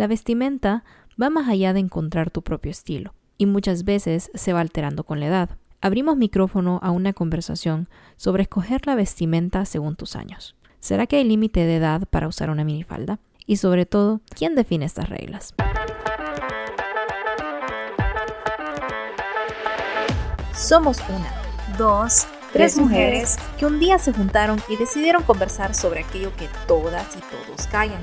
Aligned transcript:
La 0.00 0.06
vestimenta 0.06 0.82
va 1.20 1.28
más 1.28 1.46
allá 1.46 1.74
de 1.74 1.80
encontrar 1.80 2.30
tu 2.30 2.40
propio 2.40 2.70
estilo 2.70 3.12
y 3.36 3.44
muchas 3.44 3.84
veces 3.84 4.30
se 4.32 4.54
va 4.54 4.60
alterando 4.60 5.04
con 5.04 5.20
la 5.20 5.26
edad. 5.26 5.50
Abrimos 5.82 6.16
micrófono 6.16 6.80
a 6.82 6.90
una 6.90 7.12
conversación 7.12 7.86
sobre 8.16 8.44
escoger 8.44 8.86
la 8.86 8.94
vestimenta 8.94 9.66
según 9.66 9.96
tus 9.96 10.16
años. 10.16 10.56
¿Será 10.78 11.06
que 11.06 11.16
hay 11.16 11.24
límite 11.24 11.66
de 11.66 11.76
edad 11.76 12.08
para 12.08 12.28
usar 12.28 12.48
una 12.48 12.64
minifalda? 12.64 13.18
Y 13.44 13.56
sobre 13.56 13.84
todo, 13.84 14.22
¿quién 14.34 14.54
define 14.54 14.86
estas 14.86 15.10
reglas? 15.10 15.52
Somos 20.54 20.98
una, 21.10 21.30
dos, 21.76 22.26
tres 22.54 22.78
mujeres 22.78 23.36
que 23.58 23.66
un 23.66 23.78
día 23.78 23.98
se 23.98 24.14
juntaron 24.14 24.62
y 24.70 24.76
decidieron 24.76 25.24
conversar 25.24 25.74
sobre 25.74 26.00
aquello 26.00 26.34
que 26.38 26.48
todas 26.66 27.14
y 27.18 27.20
todos 27.20 27.66
callan. 27.66 28.00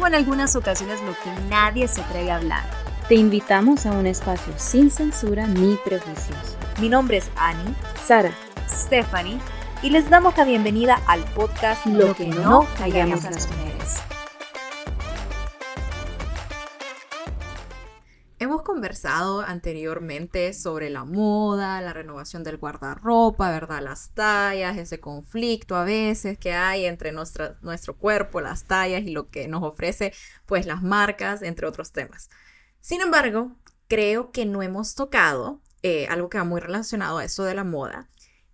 O 0.00 0.06
en 0.06 0.14
algunas 0.14 0.54
ocasiones 0.56 1.00
lo 1.02 1.12
que 1.12 1.48
nadie 1.48 1.88
se 1.88 2.00
atreve 2.00 2.30
a 2.30 2.36
hablar. 2.36 2.64
Te 3.08 3.14
invitamos 3.14 3.86
a 3.86 3.92
un 3.92 4.06
espacio 4.06 4.52
sin 4.56 4.90
censura 4.90 5.46
ni 5.46 5.76
prejuicios. 5.84 6.56
Mi 6.80 6.88
nombre 6.88 7.16
es 7.16 7.30
Annie, 7.36 7.74
Sara, 8.06 8.30
Stephanie, 8.68 9.38
y 9.82 9.90
les 9.90 10.10
damos 10.10 10.36
la 10.36 10.44
bienvenida 10.44 11.00
al 11.06 11.24
podcast 11.24 11.86
Lo, 11.86 12.14
que, 12.14 12.26
no 12.26 12.66
callamos 12.76 13.24
las 13.24 13.48
mujeres. 13.48 13.67
Conversado 18.78 19.40
anteriormente 19.40 20.54
sobre 20.54 20.88
la 20.88 21.04
moda, 21.04 21.80
la 21.80 21.92
renovación 21.92 22.44
del 22.44 22.58
guardarropa, 22.58 23.50
¿verdad? 23.50 23.82
Las 23.82 24.10
tallas, 24.14 24.78
ese 24.78 25.00
conflicto 25.00 25.74
a 25.74 25.82
veces 25.82 26.38
que 26.38 26.52
hay 26.52 26.84
entre 26.84 27.10
nuestra, 27.10 27.58
nuestro 27.60 27.96
cuerpo, 27.96 28.40
las 28.40 28.66
tallas 28.66 29.02
y 29.02 29.10
lo 29.10 29.30
que 29.30 29.48
nos 29.48 29.64
ofrece 29.64 30.12
pues 30.46 30.64
las 30.64 30.80
marcas, 30.80 31.42
entre 31.42 31.66
otros 31.66 31.90
temas. 31.90 32.30
Sin 32.80 33.00
embargo, 33.00 33.56
creo 33.88 34.30
que 34.30 34.46
no 34.46 34.62
hemos 34.62 34.94
tocado 34.94 35.60
eh, 35.82 36.06
algo 36.08 36.28
que 36.28 36.38
va 36.38 36.44
muy 36.44 36.60
relacionado 36.60 37.18
a 37.18 37.24
eso 37.24 37.42
de 37.42 37.56
la 37.56 37.64
moda, 37.64 38.08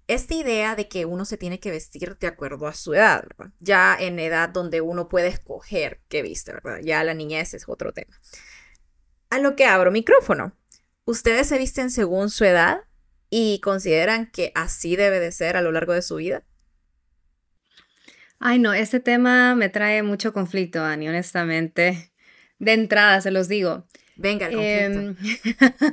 esta 0.07 0.33
idea 0.33 0.75
de 0.75 0.89
que 0.89 1.05
uno 1.05 1.27
se 1.27 1.37
tiene 1.37 1.61
que 1.61 1.71
vestir 1.71 2.17
de 2.17 2.29
acuerdo 2.29 2.67
a 2.67 2.73
su 2.73 2.95
edad. 2.95 3.27
Ya 3.61 3.95
en 4.01 4.19
edad 4.19 4.49
donde 4.49 4.81
uno 4.81 5.07
puede 5.07 5.29
escoger 5.29 6.01
qué 6.09 6.23
viste, 6.23 6.55
¿verdad? 6.55 6.79
Ya 6.83 7.05
la 7.05 7.13
niñez 7.13 7.53
es 7.53 7.69
otro 7.69 7.93
tema 7.93 8.19
a 9.31 9.39
lo 9.39 9.57
que 9.57 9.67
abro 9.67 9.91
micrófono. 9.91 10.57
¿Ustedes 11.05 11.49
se 11.49 11.59
visten 11.59 11.91
según 11.91 12.31
su 12.31 12.45
edad 12.45 12.81
y 13.31 13.61
consideran 13.61 14.31
que 14.31 14.53
así 14.55 14.97
debe 14.97 15.21
de 15.21 15.33
ser 15.33 15.57
a 15.57 15.63
lo 15.63 15.73
largo 15.73 15.93
de 15.93 16.03
su 16.03 16.17
vida? 16.17 16.45
Ay, 18.39 18.59
no, 18.59 18.75
este 18.75 19.01
tema 19.01 19.55
me 19.55 19.69
trae 19.69 20.03
mucho 20.03 20.33
conflicto, 20.33 20.83
Ani, 20.83 21.09
honestamente. 21.09 22.13
De 22.59 22.73
entrada, 22.73 23.21
se 23.21 23.31
los 23.31 23.49
digo. 23.49 23.87
Venga, 24.17 24.47
el 24.47 24.55
conflicto. 24.55 25.27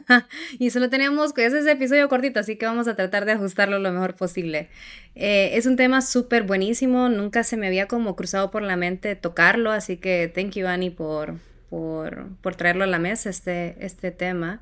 Em, 0.09 0.23
y 0.59 0.69
solo 0.69 0.89
tenemos, 0.89 1.31
ese 1.35 1.59
es 1.59 1.65
episodio 1.65 2.07
cortito, 2.07 2.39
así 2.39 2.57
que 2.57 2.65
vamos 2.65 2.87
a 2.87 2.95
tratar 2.95 3.25
de 3.25 3.31
ajustarlo 3.31 3.79
lo 3.79 3.91
mejor 3.91 4.15
posible. 4.15 4.69
Eh, 5.15 5.51
es 5.53 5.65
un 5.65 5.75
tema 5.75 6.01
súper 6.01 6.43
buenísimo, 6.43 7.09
nunca 7.09 7.43
se 7.43 7.57
me 7.57 7.67
había 7.67 7.87
como 7.87 8.15
cruzado 8.15 8.51
por 8.51 8.61
la 8.61 8.75
mente 8.75 9.15
tocarlo, 9.15 9.71
así 9.71 9.97
que 9.97 10.31
thank 10.33 10.51
you, 10.51 10.67
Annie, 10.67 10.91
por, 10.91 11.35
por, 11.71 12.55
traerlo 12.57 12.83
a 12.83 12.87
la 12.87 12.99
mesa, 12.99 13.29
este, 13.29 13.77
este 13.79 14.11
tema. 14.11 14.61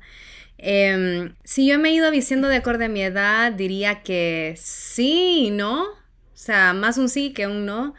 Em, 0.58 1.34
si 1.42 1.66
yo 1.66 1.78
me 1.78 1.90
he 1.90 1.92
ido 1.92 2.10
diciendo 2.10 2.48
de 2.48 2.56
acuerdo 2.56 2.84
a 2.84 2.88
mi 2.88 3.02
edad, 3.02 3.52
diría 3.52 4.02
que 4.02 4.54
sí 4.56 5.46
y 5.46 5.50
no. 5.50 5.82
O 5.82 5.96
sea, 6.34 6.72
más 6.72 6.98
un 6.98 7.08
sí 7.08 7.32
que 7.32 7.46
un 7.48 7.66
no. 7.66 7.94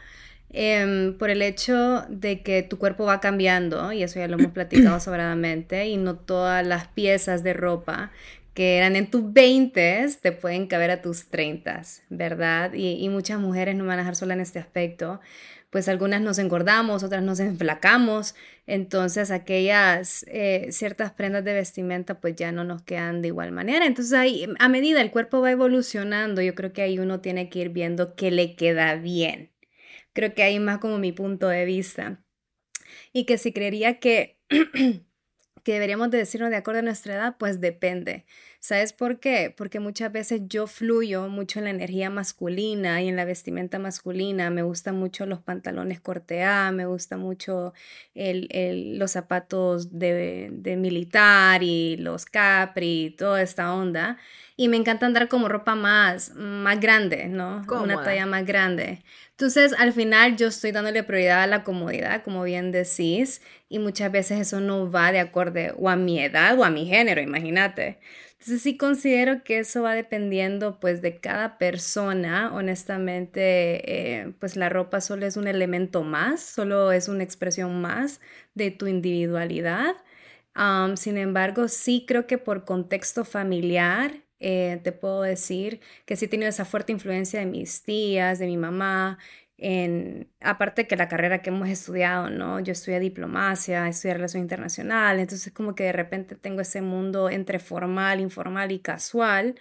Em, 0.50 1.16
por 1.18 1.30
el 1.30 1.42
hecho 1.42 2.04
de 2.08 2.42
que 2.42 2.62
tu 2.62 2.78
cuerpo 2.78 3.04
va 3.04 3.20
cambiando, 3.20 3.92
y 3.92 4.02
eso 4.02 4.18
ya 4.18 4.28
lo 4.28 4.38
hemos 4.38 4.52
platicado 4.52 4.98
sobradamente, 5.00 5.86
y 5.86 5.96
no 5.98 6.16
todas 6.16 6.66
las 6.66 6.88
piezas 6.88 7.42
de 7.42 7.52
ropa 7.52 8.10
que 8.54 8.76
eran 8.76 8.96
en 8.96 9.10
tus 9.10 9.32
20 9.32 10.06
te 10.20 10.32
pueden 10.32 10.66
caber 10.66 10.90
a 10.90 11.00
tus 11.00 11.28
30, 11.28 11.82
¿verdad? 12.10 12.74
Y, 12.74 13.02
y, 13.02 13.08
muchas 13.08 13.40
mujeres 13.40 13.74
no 13.76 13.86
van 13.86 13.94
a 13.94 14.02
dejar 14.02 14.16
sola 14.16 14.34
en 14.34 14.40
este 14.40 14.58
aspecto 14.58 15.20
pues 15.72 15.88
algunas 15.88 16.20
nos 16.20 16.38
engordamos, 16.38 17.02
otras 17.02 17.22
nos 17.22 17.40
enflacamos, 17.40 18.34
entonces 18.66 19.30
aquellas 19.30 20.22
eh, 20.28 20.68
ciertas 20.70 21.12
prendas 21.12 21.44
de 21.44 21.54
vestimenta 21.54 22.20
pues 22.20 22.36
ya 22.36 22.52
no 22.52 22.62
nos 22.62 22.82
quedan 22.82 23.22
de 23.22 23.28
igual 23.28 23.52
manera. 23.52 23.86
Entonces 23.86 24.12
ahí, 24.12 24.46
a 24.58 24.68
medida 24.68 25.00
el 25.00 25.10
cuerpo 25.10 25.40
va 25.40 25.50
evolucionando, 25.50 26.42
yo 26.42 26.54
creo 26.54 26.74
que 26.74 26.82
ahí 26.82 26.98
uno 26.98 27.20
tiene 27.22 27.48
que 27.48 27.60
ir 27.60 27.70
viendo 27.70 28.14
qué 28.16 28.30
le 28.30 28.54
queda 28.54 28.96
bien. 28.96 29.50
Creo 30.12 30.34
que 30.34 30.42
ahí 30.42 30.60
más 30.60 30.76
como 30.78 30.98
mi 30.98 31.12
punto 31.12 31.48
de 31.48 31.64
vista. 31.64 32.22
Y 33.14 33.24
que 33.24 33.38
si 33.38 33.54
creería 33.54 33.98
que, 33.98 34.38
que 34.50 35.72
deberíamos 35.72 36.10
de 36.10 36.18
decirnos 36.18 36.50
de 36.50 36.56
acuerdo 36.56 36.80
a 36.80 36.82
nuestra 36.82 37.14
edad, 37.14 37.36
pues 37.38 37.62
depende. 37.62 38.26
¿Sabes 38.64 38.92
por 38.92 39.18
qué? 39.18 39.52
Porque 39.56 39.80
muchas 39.80 40.12
veces 40.12 40.42
yo 40.46 40.68
fluyo 40.68 41.26
mucho 41.28 41.58
en 41.58 41.64
la 41.64 41.70
energía 41.70 42.10
masculina 42.10 43.02
y 43.02 43.08
en 43.08 43.16
la 43.16 43.24
vestimenta 43.24 43.80
masculina. 43.80 44.50
Me 44.50 44.62
gustan 44.62 44.96
mucho 44.96 45.26
los 45.26 45.40
pantalones 45.40 46.00
corte 46.00 46.44
A, 46.44 46.70
me 46.70 46.86
gusta 46.86 47.16
mucho 47.16 47.74
el, 48.14 49.00
los 49.00 49.10
zapatos 49.10 49.98
de, 49.98 50.50
de, 50.52 50.76
militar 50.76 51.64
y 51.64 51.96
los 51.96 52.24
capri, 52.24 53.16
toda 53.18 53.42
esta 53.42 53.74
onda. 53.74 54.16
Y 54.56 54.68
me 54.68 54.76
encanta 54.76 55.06
andar 55.06 55.26
como 55.26 55.48
ropa 55.48 55.74
más, 55.74 56.32
más 56.36 56.78
grande, 56.78 57.26
¿no? 57.26 57.64
Una 57.68 58.00
talla 58.04 58.26
más 58.26 58.46
grande. 58.46 59.02
Entonces, 59.30 59.74
al 59.76 59.92
final 59.92 60.36
yo 60.36 60.46
estoy 60.46 60.70
dándole 60.70 61.02
prioridad 61.02 61.42
a 61.42 61.46
la 61.48 61.64
comodidad, 61.64 62.22
como 62.22 62.44
bien 62.44 62.70
decís, 62.70 63.42
y 63.68 63.80
muchas 63.80 64.12
veces 64.12 64.38
eso 64.38 64.60
no 64.60 64.88
va 64.88 65.10
de 65.10 65.18
acuerdo 65.18 65.74
o 65.78 65.88
a 65.88 65.96
mi 65.96 66.20
edad 66.20 66.56
o 66.56 66.64
a 66.64 66.70
mi 66.70 66.86
género, 66.86 67.20
imagínate. 67.20 67.98
Entonces 68.42 68.62
sí 68.62 68.76
considero 68.76 69.44
que 69.44 69.60
eso 69.60 69.82
va 69.82 69.94
dependiendo 69.94 70.80
pues 70.80 71.00
de 71.00 71.20
cada 71.20 71.58
persona. 71.58 72.52
Honestamente, 72.52 74.20
eh, 74.20 74.34
pues 74.40 74.56
la 74.56 74.68
ropa 74.68 75.00
solo 75.00 75.26
es 75.26 75.36
un 75.36 75.46
elemento 75.46 76.02
más, 76.02 76.40
solo 76.40 76.90
es 76.90 77.06
una 77.06 77.22
expresión 77.22 77.80
más 77.80 78.20
de 78.54 78.72
tu 78.72 78.88
individualidad. 78.88 79.94
sin 80.96 81.18
embargo, 81.18 81.68
sí 81.68 82.04
creo 82.06 82.26
que 82.26 82.36
por 82.36 82.64
contexto 82.64 83.24
familiar 83.24 84.12
eh, 84.40 84.80
te 84.82 84.90
puedo 84.90 85.22
decir 85.22 85.80
que 86.04 86.16
sí 86.16 86.24
he 86.24 86.28
tenido 86.28 86.48
esa 86.48 86.64
fuerte 86.64 86.90
influencia 86.92 87.38
de 87.38 87.46
mis 87.46 87.84
tías, 87.84 88.40
de 88.40 88.46
mi 88.46 88.56
mamá, 88.56 89.18
en, 89.58 90.30
aparte 90.40 90.86
que 90.86 90.96
la 90.96 91.08
carrera 91.08 91.42
que 91.42 91.50
hemos 91.50 91.68
estudiado, 91.68 92.30
¿no? 92.30 92.60
Yo 92.60 92.72
estudié 92.72 93.00
diplomacia, 93.00 93.88
estudié 93.88 94.14
relación 94.14 94.42
internacional, 94.42 95.20
entonces 95.20 95.52
como 95.52 95.74
que 95.74 95.84
de 95.84 95.92
repente 95.92 96.34
tengo 96.36 96.60
ese 96.60 96.82
mundo 96.82 97.30
entre 97.30 97.58
formal, 97.58 98.20
informal 98.20 98.72
y 98.72 98.80
casual. 98.80 99.56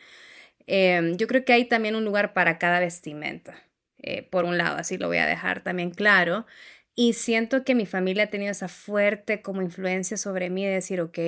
Em, 0.67 1.17
yo 1.17 1.27
creo 1.27 1.45
que 1.45 1.53
hay 1.53 1.65
también 1.65 1.95
un 1.95 2.05
lugar 2.05 2.33
para 2.33 2.57
cada 2.59 2.79
vestimenta, 2.79 3.55
eh, 3.99 4.23
por 4.23 4.45
un 4.45 4.57
lado, 4.57 4.77
así 4.77 4.97
lo 4.97 5.07
voy 5.07 5.17
a 5.17 5.25
dejar 5.27 5.61
también 5.63 5.91
claro. 5.91 6.45
Y 6.95 7.13
siento 7.13 7.63
que 7.63 7.75
mi 7.75 7.85
familia 7.85 8.25
ha 8.25 8.27
tenido 8.27 8.51
esa 8.51 8.67
fuerte 8.67 9.41
como 9.41 9.61
influencia 9.61 10.17
sobre 10.17 10.49
mí 10.49 10.65
de 10.65 10.71
decir, 10.73 11.01
ok, 11.01 11.19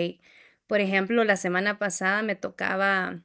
por 0.67 0.81
ejemplo, 0.81 1.23
la 1.23 1.37
semana 1.37 1.79
pasada 1.79 2.21
me 2.23 2.35
tocaba 2.35 3.21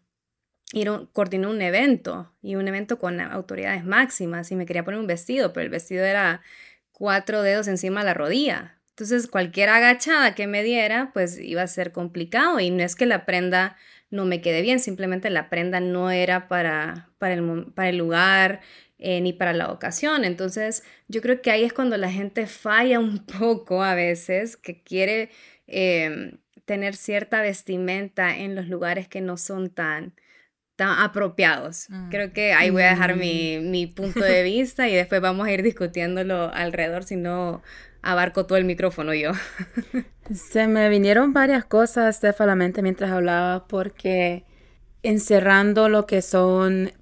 ir 0.73 0.91
coordiné 1.13 1.47
un 1.47 1.63
evento 1.63 2.33
y 2.43 2.57
un 2.57 2.69
evento 2.69 2.99
con 2.99 3.21
autoridades 3.21 3.85
máximas 3.85 4.51
y 4.51 4.57
me 4.57 4.67
quería 4.67 4.85
poner 4.85 5.01
un 5.01 5.07
vestido, 5.07 5.53
pero 5.53 5.65
el 5.65 5.71
vestido 5.71 6.05
era 6.05 6.43
cuatro 6.93 7.43
dedos 7.43 7.69
encima 7.69 8.01
de 8.01 8.07
la 8.07 8.15
rodilla. 8.15 8.79
Entonces 8.91 9.29
cualquier 9.29 9.71
agachada 9.71 10.35
que 10.35 10.47
me 10.47 10.63
diera 10.63 11.11
pues 11.13 11.39
iba 11.39 11.63
a 11.63 11.67
ser 11.69 11.93
complicado 11.93 12.61
y 12.61 12.71
no 12.71 12.83
es 12.83 12.97
que 12.97 13.07
la 13.07 13.25
prenda 13.25 13.77
no 14.11 14.25
me 14.25 14.41
quede 14.41 14.63
bien, 14.63 14.81
simplemente 14.81 15.31
la 15.31 15.49
prenda 15.51 15.81
no 15.81 16.11
era 16.11 16.49
para, 16.49 17.11
para 17.19 17.35
el 17.89 17.97
lugar 17.97 18.61
eh, 18.99 19.21
ni 19.21 19.33
para 19.33 19.53
la 19.53 19.71
ocasión. 19.71 20.25
Entonces 20.25 20.83
yo 21.07 21.23
creo 21.23 21.41
que 21.41 21.51
ahí 21.51 21.65
es 21.65 21.73
cuando 21.73 21.97
la 21.97 22.11
gente 22.11 22.47
falla 22.47 22.99
un 22.99 23.25
poco 23.39 23.83
a 23.83 23.95
veces, 23.95 24.57
que 24.57 24.83
quiere 24.83 25.31
em, 25.67 26.39
tener 26.65 26.97
cierta 26.97 27.41
vestimenta 27.41 28.37
en 28.37 28.55
los 28.55 28.67
lugares 28.69 29.09
que 29.09 29.21
no 29.21 29.37
son 29.37 29.71
tan 29.71 30.15
tan 30.79 31.01
apropiados. 31.01 31.87
Mm. 31.91 32.09
Creo 32.09 32.33
que 32.33 32.53
ahí 32.53 32.71
voy 32.71 32.83
a 32.83 32.91
dejar 32.91 33.17
mi, 33.17 33.59
mm. 33.59 33.71
mi, 33.71 33.87
punto 33.89 34.21
de 34.21 34.45
vista 34.45 34.89
y 34.89 34.95
después 34.95 35.21
vamos 35.21 35.49
a 35.49 35.51
ir 35.51 35.65
discutiéndolo 35.65 36.53
alrededor, 36.55 37.03
si 37.03 37.17
no 37.17 37.63
abarco 38.01 38.47
todo 38.47 38.57
el 38.57 38.65
micrófono 38.65 39.13
yo. 39.13 39.33
Se 40.33 40.69
me 40.69 40.89
vinieron 40.89 41.33
varias 41.33 41.65
cosas, 41.65 42.15
Steph, 42.15 42.41
a 42.43 42.47
la 42.47 42.55
mente 42.55 42.81
mientras 42.83 43.11
hablaba, 43.11 43.67
porque 43.67 44.45
encerrando 45.03 45.89
lo 45.89 46.07
que 46.07 46.23
son 46.23 46.93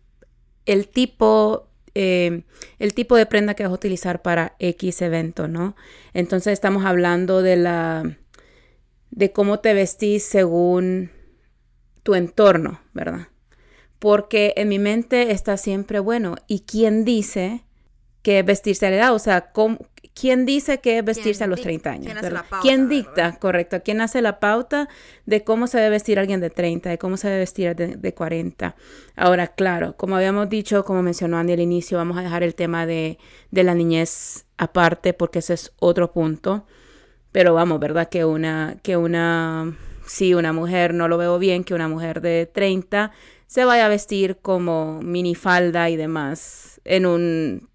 el 0.64 0.88
tipo, 0.88 1.68
eh, 1.94 2.44
el 2.78 2.94
tipo 2.94 3.14
de 3.14 3.26
prenda 3.26 3.52
que 3.52 3.62
vas 3.62 3.72
a 3.72 3.74
utilizar 3.74 4.22
para 4.22 4.56
X 4.58 5.02
evento, 5.02 5.48
¿no? 5.48 5.76
Entonces 6.14 6.54
estamos 6.54 6.86
hablando 6.86 7.42
de 7.42 7.56
la, 7.56 8.16
de 9.10 9.32
cómo 9.32 9.58
te 9.58 9.74
vestís 9.74 10.24
según 10.24 11.10
tu 12.02 12.14
entorno, 12.14 12.80
¿verdad? 12.94 13.28
Porque 13.98 14.54
en 14.56 14.68
mi 14.68 14.78
mente 14.78 15.32
está 15.32 15.56
siempre 15.56 15.98
bueno. 15.98 16.36
¿Y 16.46 16.60
quién 16.60 17.04
dice 17.04 17.66
que 18.26 18.40
es 18.40 18.44
vestirse 18.44 18.84
a 18.84 18.90
la 18.90 18.96
edad, 18.96 19.14
o 19.14 19.20
sea, 19.20 19.52
¿quién 20.12 20.46
dice 20.46 20.80
que 20.80 20.98
es 20.98 21.04
vestirse 21.04 21.44
a 21.44 21.46
los 21.46 21.60
30 21.60 21.90
años? 21.90 22.14
¿Quién, 22.18 22.34
¿Quién 22.60 22.88
dicta, 22.88 23.36
correcto? 23.38 23.82
¿Quién 23.84 24.00
hace 24.00 24.20
la 24.20 24.40
pauta 24.40 24.88
de 25.26 25.44
cómo 25.44 25.68
se 25.68 25.78
debe 25.78 25.90
vestir 25.90 26.18
alguien 26.18 26.40
de 26.40 26.50
30, 26.50 26.90
de 26.90 26.98
cómo 26.98 27.16
se 27.18 27.28
debe 27.28 27.38
vestir 27.38 27.76
de, 27.76 27.94
de 27.94 28.14
40? 28.14 28.74
Ahora, 29.14 29.46
claro, 29.46 29.96
como 29.96 30.16
habíamos 30.16 30.48
dicho, 30.48 30.84
como 30.84 31.02
mencionó 31.02 31.38
Andy 31.38 31.52
al 31.52 31.60
inicio, 31.60 31.98
vamos 31.98 32.18
a 32.18 32.22
dejar 32.22 32.42
el 32.42 32.56
tema 32.56 32.84
de, 32.84 33.18
de 33.52 33.62
la 33.62 33.76
niñez 33.76 34.46
aparte 34.58 35.12
porque 35.12 35.38
ese 35.38 35.54
es 35.54 35.72
otro 35.78 36.10
punto. 36.12 36.66
Pero 37.30 37.54
vamos, 37.54 37.78
¿verdad? 37.78 38.08
Que 38.08 38.24
una, 38.24 38.76
que 38.82 38.96
una, 38.96 39.76
sí, 40.04 40.34
una 40.34 40.52
mujer, 40.52 40.94
no 40.94 41.06
lo 41.06 41.16
veo 41.16 41.38
bien, 41.38 41.62
que 41.62 41.74
una 41.74 41.86
mujer 41.86 42.20
de 42.22 42.50
30 42.52 43.12
se 43.46 43.64
vaya 43.64 43.86
a 43.86 43.88
vestir 43.88 44.38
como 44.42 45.00
minifalda 45.02 45.88
y 45.90 45.96
demás 45.96 46.80
en 46.84 47.06
un 47.06 47.68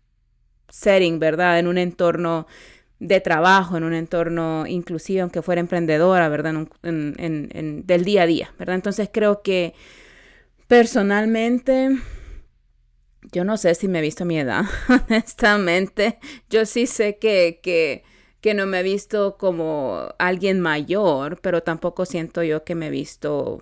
setting, 0.70 1.20
¿verdad? 1.20 1.60
En 1.60 1.68
un 1.68 1.78
entorno 1.78 2.48
de 3.00 3.20
trabajo, 3.20 3.78
en 3.78 3.84
un 3.84 3.94
entorno 3.94 4.66
inclusive, 4.68 5.22
aunque 5.22 5.42
fuera 5.42 5.60
emprendedora, 5.60 6.30
¿verdad? 6.30 6.68
En, 6.84 7.16
en, 7.18 7.86
del 7.88 8.06
día 8.06 8.24
a 8.24 8.28
día, 8.28 8.54
¿verdad? 8.60 8.76
Entonces 8.76 9.10
creo 9.12 9.42
que 9.42 9.74
personalmente, 10.68 11.98
yo 13.32 13.44
no 13.44 13.58
sé 13.58 13.76
si 13.76 13.88
me 13.88 14.00
he 14.00 14.02
visto 14.02 14.24
a 14.24 14.28
mi 14.28 14.40
edad, 14.40 14.66
honestamente. 15.10 16.20
Yo 16.50 16.66
sí 16.66 16.86
sé 16.86 17.18
que, 17.18 17.60
que, 17.64 18.04
que 18.40 18.54
no 18.54 18.66
me 18.68 18.82
he 18.82 18.84
visto 18.84 19.38
como 19.38 20.14
alguien 20.20 20.60
mayor, 20.60 21.40
pero 21.42 21.64
tampoco 21.64 22.06
siento 22.06 22.44
yo 22.44 22.64
que 22.64 22.76
me 22.76 22.88
he 22.88 22.92
visto 22.92 23.62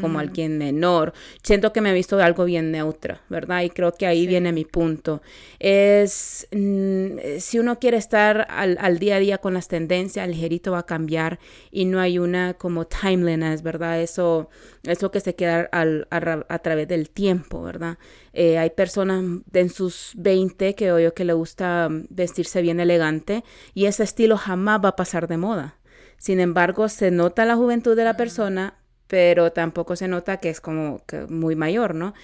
como 0.00 0.18
alguien 0.18 0.58
menor. 0.58 1.12
Siento 1.42 1.72
que 1.72 1.80
me 1.80 1.90
he 1.90 1.94
visto 1.94 2.18
algo 2.20 2.44
bien 2.44 2.70
neutra, 2.70 3.20
¿verdad? 3.28 3.62
Y 3.62 3.70
creo 3.70 3.92
que 3.92 4.06
ahí 4.06 4.26
viene 4.26 4.52
mi 4.52 4.64
punto. 4.64 5.22
Es, 5.58 6.46
mm, 6.52 7.38
si 7.38 7.58
uno 7.58 7.78
quiere 7.78 7.96
estar 7.96 8.46
al, 8.50 8.98
día 8.98 9.16
a 9.16 9.18
día 9.18 9.38
con 9.38 9.54
las 9.54 9.68
tendencias, 9.68 10.24
el 10.24 10.32
ligerito 10.32 10.72
va 10.72 10.80
a 10.80 10.86
cambiar 10.86 11.38
y 11.70 11.84
no 11.84 12.00
hay 12.00 12.18
una 12.18 12.54
como 12.54 12.86
timeliness, 12.86 13.62
¿verdad? 13.62 14.00
Eso, 14.00 14.48
eso 14.84 15.10
que 15.10 15.20
se 15.20 15.34
queda 15.34 15.68
al, 15.72 16.06
a, 16.10 16.58
través 16.58 16.88
del 16.88 17.10
tiempo, 17.10 17.62
¿verdad? 17.62 17.98
Eh, 18.32 18.58
hay 18.58 18.70
personas 18.70 19.24
en 19.52 19.68
sus 19.68 20.12
20 20.16 20.74
que 20.74 20.92
oyo 20.92 21.14
que 21.14 21.24
le 21.24 21.32
gusta 21.32 21.88
vestirse 22.08 22.62
bien 22.62 22.80
elegante 22.80 23.44
y 23.74 23.86
ese 23.86 24.04
estilo 24.04 24.36
jamás 24.36 24.80
va 24.84 24.90
a 24.90 24.96
pasar 24.96 25.28
de 25.28 25.36
moda. 25.36 25.76
Sin 26.22 26.38
embargo, 26.38 26.88
se 26.88 27.10
nota 27.10 27.44
la 27.44 27.56
juventud 27.56 27.96
de 27.96 28.04
la 28.04 28.16
persona, 28.16 28.74
pero 29.12 29.52
tampoco 29.52 29.94
se 29.94 30.08
nota 30.08 30.38
que 30.38 30.48
es 30.48 30.62
como 30.62 31.04
que 31.04 31.26
muy 31.26 31.54
mayor, 31.54 31.94
¿no? 31.94 32.14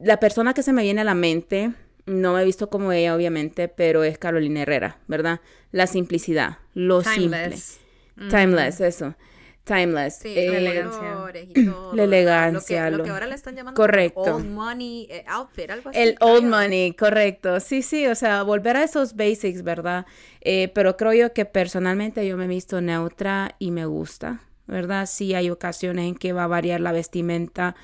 La 0.00 0.20
persona 0.20 0.54
que 0.54 0.62
se 0.62 0.72
me 0.72 0.84
viene 0.84 1.00
a 1.00 1.04
la 1.04 1.16
mente, 1.16 1.72
no 2.06 2.34
me 2.34 2.42
he 2.42 2.44
visto 2.44 2.70
como 2.70 2.92
ella, 2.92 3.12
obviamente, 3.12 3.66
pero 3.66 4.04
es 4.04 4.16
Carolina 4.16 4.62
Herrera, 4.62 4.98
¿verdad? 5.08 5.40
La 5.72 5.88
simplicidad, 5.88 6.58
lo 6.74 7.02
Timeless. 7.02 7.80
simple. 8.14 8.30
Timeless, 8.30 8.80
eso. 8.80 9.16
Timeless. 9.64 10.18
Sí, 10.18 10.32
la 10.36 10.40
eh, 10.42 10.56
elegancia. 10.58 11.92
la 11.92 12.04
elegancia. 12.04 12.90
Lo 12.90 13.02
que, 13.02 13.10
ahora 13.10 13.26
le 13.26 13.34
están 13.34 13.56
llamando 13.56 13.76
correcto. 13.76 14.20
old 14.20 14.46
money 14.46 15.08
eh, 15.10 15.24
outfit, 15.26 15.70
algo 15.72 15.90
así. 15.90 15.98
El 15.98 16.14
old 16.20 16.44
money, 16.44 16.92
correcto. 16.92 17.58
Sí, 17.58 17.82
sí, 17.82 18.06
o 18.06 18.14
sea, 18.14 18.44
volver 18.44 18.76
a 18.76 18.84
esos 18.84 19.16
basics, 19.16 19.64
¿verdad? 19.64 20.06
Eh, 20.40 20.70
pero 20.72 20.96
creo 20.96 21.14
yo 21.14 21.32
que 21.32 21.46
personalmente 21.46 22.24
yo 22.28 22.36
me 22.36 22.44
he 22.44 22.48
visto 22.48 22.80
neutra 22.80 23.56
y 23.58 23.72
me 23.72 23.86
gusta. 23.86 24.40
¿Verdad? 24.70 25.06
Sí 25.06 25.34
hay 25.34 25.50
ocasiones 25.50 26.06
en 26.06 26.14
que 26.14 26.32
va 26.32 26.44
a 26.44 26.46
variar 26.46 26.80
la 26.80 26.92
vestimenta, 26.92 27.74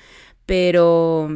pero 0.45 1.29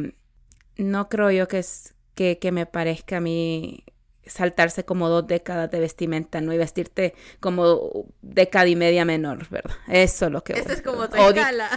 no 0.76 1.08
creo 1.08 1.30
yo 1.30 1.46
que, 1.48 1.58
es, 1.58 1.94
que, 2.14 2.38
que 2.38 2.52
me 2.52 2.66
parezca 2.66 3.18
a 3.18 3.20
mí 3.20 3.84
saltarse 4.24 4.84
como 4.84 5.08
dos 5.08 5.26
décadas 5.26 5.70
de 5.70 5.80
vestimenta, 5.80 6.40
¿no? 6.40 6.52
Y 6.52 6.58
vestirte 6.58 7.14
como 7.40 8.06
década 8.22 8.66
y 8.68 8.76
media 8.76 9.04
menor, 9.04 9.48
¿verdad? 9.50 9.76
Eso 9.88 10.26
es 10.26 10.32
lo 10.32 10.42
que... 10.42 10.54
Es 10.54 10.80
como 10.80 11.08
tu 11.08 11.20
o, 11.20 11.30
escala. 11.30 11.68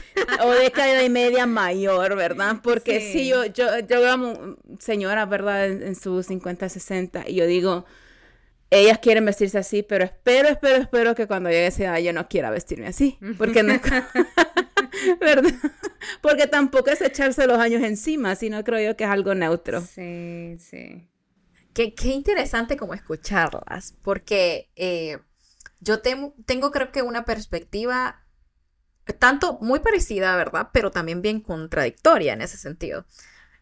o 0.44 0.52
década 0.52 1.04
y 1.04 1.10
media 1.10 1.46
mayor, 1.46 2.16
¿verdad? 2.16 2.58
Porque 2.64 3.02
sí, 3.02 3.28
yo, 3.28 3.46
yo, 3.46 3.80
yo 3.80 4.00
veo 4.00 4.58
señora, 4.80 5.26
¿verdad? 5.26 5.66
En, 5.66 5.84
en 5.84 5.96
sus 5.96 6.28
50, 6.28 6.70
60, 6.70 7.28
y 7.28 7.36
yo 7.36 7.48
digo, 7.48 7.86
ellas 8.70 9.00
quieren 9.00 9.26
vestirse 9.26 9.58
así, 9.58 9.84
pero 9.84 10.06
espero, 10.06 10.50
espero, 10.50 10.76
espero 10.78 11.16
que 11.16 11.28
cuando 11.28 11.50
llegue 11.50 11.68
esa 11.68 11.84
edad 11.84 11.98
yo 12.00 12.14
no 12.14 12.28
quiera 12.28 12.50
vestirme 12.50 12.88
así. 12.88 13.18
Porque 13.38 13.64
no, 13.64 13.74
¿verdad? 15.20 15.54
Porque 16.22 16.48
tampoco 16.48 16.90
es 16.90 17.02
echarse 17.02 17.48
los 17.48 17.60
años 17.60 17.84
encima, 17.84 18.36
sino 18.36 18.64
creo 18.64 18.92
yo 18.92 18.98
que 18.98 19.04
es 19.04 19.10
algo 19.10 19.36
neutro. 19.36 19.82
Sí, 19.82 20.58
sí. 20.60 21.08
Qué, 21.74 21.94
qué 21.94 22.10
interesante 22.10 22.78
como 22.78 22.94
escucharlas, 22.94 23.96
porque 24.02 24.70
eh, 24.76 25.20
yo 25.82 26.02
tengo 26.02 26.72
creo 26.72 26.92
que 26.92 27.02
una 27.02 27.26
perspectiva 27.26 28.26
tanto 29.14 29.60
muy 29.62 29.80
parecida, 29.80 30.36
¿verdad? 30.36 30.70
Pero 30.74 30.92
también 30.92 31.22
bien 31.22 31.42
contradictoria 31.42 32.34
en 32.34 32.42
ese 32.42 32.58
sentido. 32.58 33.06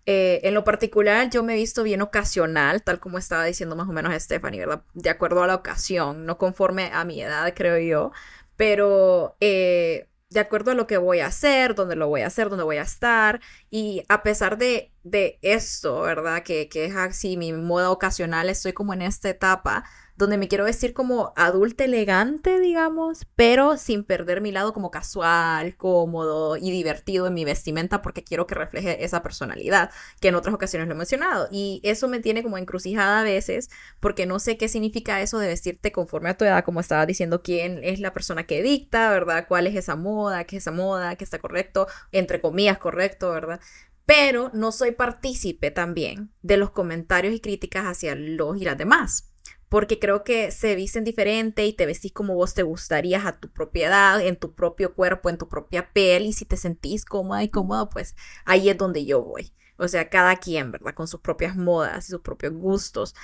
Eh, 0.05 0.41
en 0.43 0.53
lo 0.53 0.63
particular, 0.65 1.29
yo 1.29 1.43
me 1.43 1.53
he 1.53 1.57
visto 1.57 1.83
bien 1.83 2.01
ocasional, 2.01 2.83
tal 2.83 2.99
como 2.99 3.17
estaba 3.17 3.45
diciendo 3.45 3.75
más 3.75 3.87
o 3.87 3.93
menos 3.93 4.13
Stephanie, 4.21 4.59
¿verdad? 4.59 4.83
De 4.93 5.09
acuerdo 5.09 5.43
a 5.43 5.47
la 5.47 5.55
ocasión, 5.55 6.25
no 6.25 6.37
conforme 6.37 6.89
a 6.93 7.05
mi 7.05 7.21
edad, 7.21 7.53
creo 7.55 7.77
yo, 7.79 8.11
pero 8.57 9.37
eh, 9.39 10.09
de 10.29 10.39
acuerdo 10.39 10.71
a 10.71 10.75
lo 10.75 10.87
que 10.87 10.97
voy 10.97 11.19
a 11.21 11.27
hacer, 11.27 11.75
dónde 11.75 11.95
lo 11.95 12.07
voy 12.09 12.21
a 12.21 12.27
hacer, 12.27 12.49
dónde 12.49 12.65
voy 12.65 12.77
a 12.77 12.81
estar. 12.83 13.41
Y 13.69 14.03
a 14.09 14.23
pesar 14.23 14.57
de, 14.57 14.92
de 15.03 15.39
esto, 15.41 16.01
¿verdad? 16.01 16.43
Que, 16.43 16.69
que 16.69 16.85
es 16.85 16.95
así 16.95 17.37
mi 17.37 17.53
moda 17.53 17.91
ocasional, 17.91 18.49
estoy 18.49 18.73
como 18.73 18.93
en 18.93 19.01
esta 19.01 19.29
etapa 19.29 19.83
donde 20.15 20.37
me 20.37 20.47
quiero 20.47 20.65
vestir 20.65 20.93
como 20.93 21.33
adulta 21.35 21.85
elegante, 21.85 22.59
digamos, 22.59 23.25
pero 23.35 23.77
sin 23.77 24.03
perder 24.03 24.41
mi 24.41 24.51
lado 24.51 24.73
como 24.73 24.91
casual, 24.91 25.75
cómodo 25.75 26.55
y 26.57 26.69
divertido 26.71 27.25
en 27.27 27.33
mi 27.33 27.45
vestimenta 27.45 28.01
porque 28.01 28.23
quiero 28.23 28.45
que 28.45 28.55
refleje 28.55 29.03
esa 29.03 29.23
personalidad 29.23 29.89
que 30.19 30.27
en 30.27 30.35
otras 30.35 30.53
ocasiones 30.53 30.87
lo 30.87 30.93
he 30.93 30.97
mencionado. 30.97 31.47
Y 31.51 31.81
eso 31.83 32.07
me 32.07 32.19
tiene 32.19 32.43
como 32.43 32.57
encrucijada 32.57 33.21
a 33.21 33.23
veces 33.23 33.69
porque 33.99 34.25
no 34.25 34.39
sé 34.39 34.57
qué 34.57 34.67
significa 34.69 35.21
eso 35.21 35.39
de 35.39 35.47
vestirte 35.47 35.91
conforme 35.91 36.29
a 36.29 36.37
tu 36.37 36.45
edad, 36.45 36.63
como 36.63 36.79
estaba 36.79 37.05
diciendo, 37.05 37.41
quién 37.41 37.79
es 37.83 37.99
la 37.99 38.13
persona 38.13 38.45
que 38.45 38.61
dicta, 38.61 39.09
¿verdad? 39.09 39.45
¿Cuál 39.47 39.67
es 39.67 39.75
esa 39.75 39.95
moda? 39.95 40.43
¿Qué 40.45 40.57
es 40.57 40.63
esa 40.63 40.71
moda? 40.71 41.15
¿Qué 41.15 41.23
está 41.23 41.39
correcto? 41.39 41.87
Entre 42.11 42.39
comillas, 42.39 42.77
correcto, 42.77 43.31
¿verdad? 43.31 43.59
Pero 44.05 44.51
no 44.53 44.71
soy 44.71 44.91
partícipe 44.91 45.71
también 45.71 46.33
de 46.41 46.57
los 46.57 46.71
comentarios 46.71 47.33
y 47.33 47.39
críticas 47.39 47.85
hacia 47.85 48.15
los 48.15 48.57
y 48.57 48.65
las 48.65 48.77
demás 48.77 49.33
porque 49.73 49.97
creo 49.97 50.23
que 50.23 50.51
se 50.51 50.75
visten 50.75 51.03
diferente 51.03 51.65
y 51.65 51.73
te 51.73 51.87
vestís 51.87 52.13
como 52.13 52.35
vos 52.35 52.53
te 52.53 52.61
gustarías 52.61 53.25
a 53.25 53.39
tu 53.39 53.51
propiedad, 53.51 54.21
en 54.21 54.35
tu 54.35 54.53
propio 54.53 54.93
cuerpo, 54.93 55.31
en 55.31 55.39
tu 55.39 55.49
propia 55.49 55.91
piel, 55.91 56.27
y 56.27 56.33
si 56.33 56.45
te 56.45 56.57
sentís 56.57 57.05
cómoda 57.05 57.41
y 57.41 57.49
cómodo, 57.49 57.89
pues 57.89 58.15
ahí 58.45 58.69
es 58.69 58.77
donde 58.77 59.03
yo 59.03 59.23
voy. 59.23 59.51
O 59.77 59.87
sea, 59.87 60.11
cada 60.11 60.35
quien, 60.35 60.71
¿verdad? 60.71 60.93
Con 60.93 61.07
sus 61.07 61.21
propias 61.21 61.55
modas 61.55 62.07
y 62.07 62.11
sus 62.11 62.21
propios 62.21 62.53
gustos. 62.53 63.15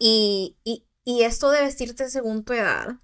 Y, 0.00 0.56
y 1.04 1.22
esto 1.22 1.52
de 1.52 1.60
vestirte 1.60 2.10
según 2.10 2.44
tu 2.44 2.54
edad, 2.54 2.96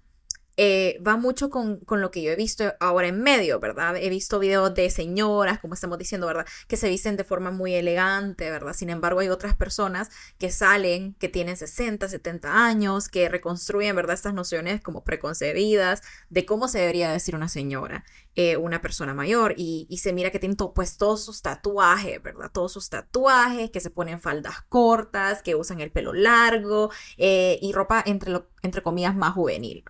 eh, 0.57 0.99
va 1.05 1.17
mucho 1.17 1.51
con, 1.51 1.77
con, 1.81 2.01
lo 2.01 2.09
que 2.09 2.23
yo 2.23 2.31
he 2.31 2.35
visto 2.35 2.73
ahora 2.79 3.07
en 3.07 3.21
medio, 3.21 3.59
¿verdad? 3.59 3.95
He 3.95 4.09
visto 4.09 4.39
videos 4.39 4.73
de 4.73 4.89
señoras, 4.89 5.59
como 5.59 5.75
estamos 5.75 5.99
diciendo, 5.99 6.25
¿verdad? 6.25 6.47
Que 6.67 6.77
se 6.77 6.89
visten 6.89 7.15
de 7.15 7.23
forma 7.23 7.51
muy 7.51 7.75
elegante, 7.75 8.49
¿verdad? 8.49 8.73
Sin 8.73 8.89
embargo, 8.89 9.19
hay 9.19 9.29
otras 9.29 9.55
personas 9.55 10.09
que 10.39 10.51
salen, 10.51 11.13
que 11.19 11.29
tienen 11.29 11.57
60, 11.57 12.09
70 12.09 12.65
años, 12.65 13.07
que 13.07 13.29
reconstruyen, 13.29 13.95
¿verdad? 13.95 14.15
Estas 14.15 14.33
nociones 14.33 14.81
como 14.81 15.03
preconcebidas 15.03 16.01
de 16.29 16.45
cómo 16.45 16.67
se 16.67 16.79
debería 16.79 17.11
decir 17.11 17.35
una 17.35 17.49
señora. 17.49 18.03
Eh, 18.39 18.55
una 18.55 18.83
persona 18.83 19.15
mayor 19.15 19.55
y, 19.57 19.87
se 19.97 20.13
mira 20.13 20.29
que 20.29 20.37
tiene 20.37 20.55
pues 20.75 20.97
todos 20.97 21.25
sus 21.25 21.41
tatuajes, 21.41 22.21
¿verdad? 22.21 22.51
Todos 22.53 22.71
sus 22.71 22.87
tatuajes, 22.87 23.71
que 23.71 23.79
se 23.79 23.89
ponen 23.89 24.21
faldas 24.21 24.61
cortas, 24.69 25.41
que 25.41 25.55
usan 25.55 25.81
el 25.81 25.89
pelo 25.89 26.13
largo 26.13 26.91
eh, 27.17 27.57
y 27.63 27.73
ropa 27.73 28.03
entre, 28.05 28.43
entre 28.67 28.83
comillas 28.83 29.15
más 29.15 29.33
juvenil. 29.33 29.83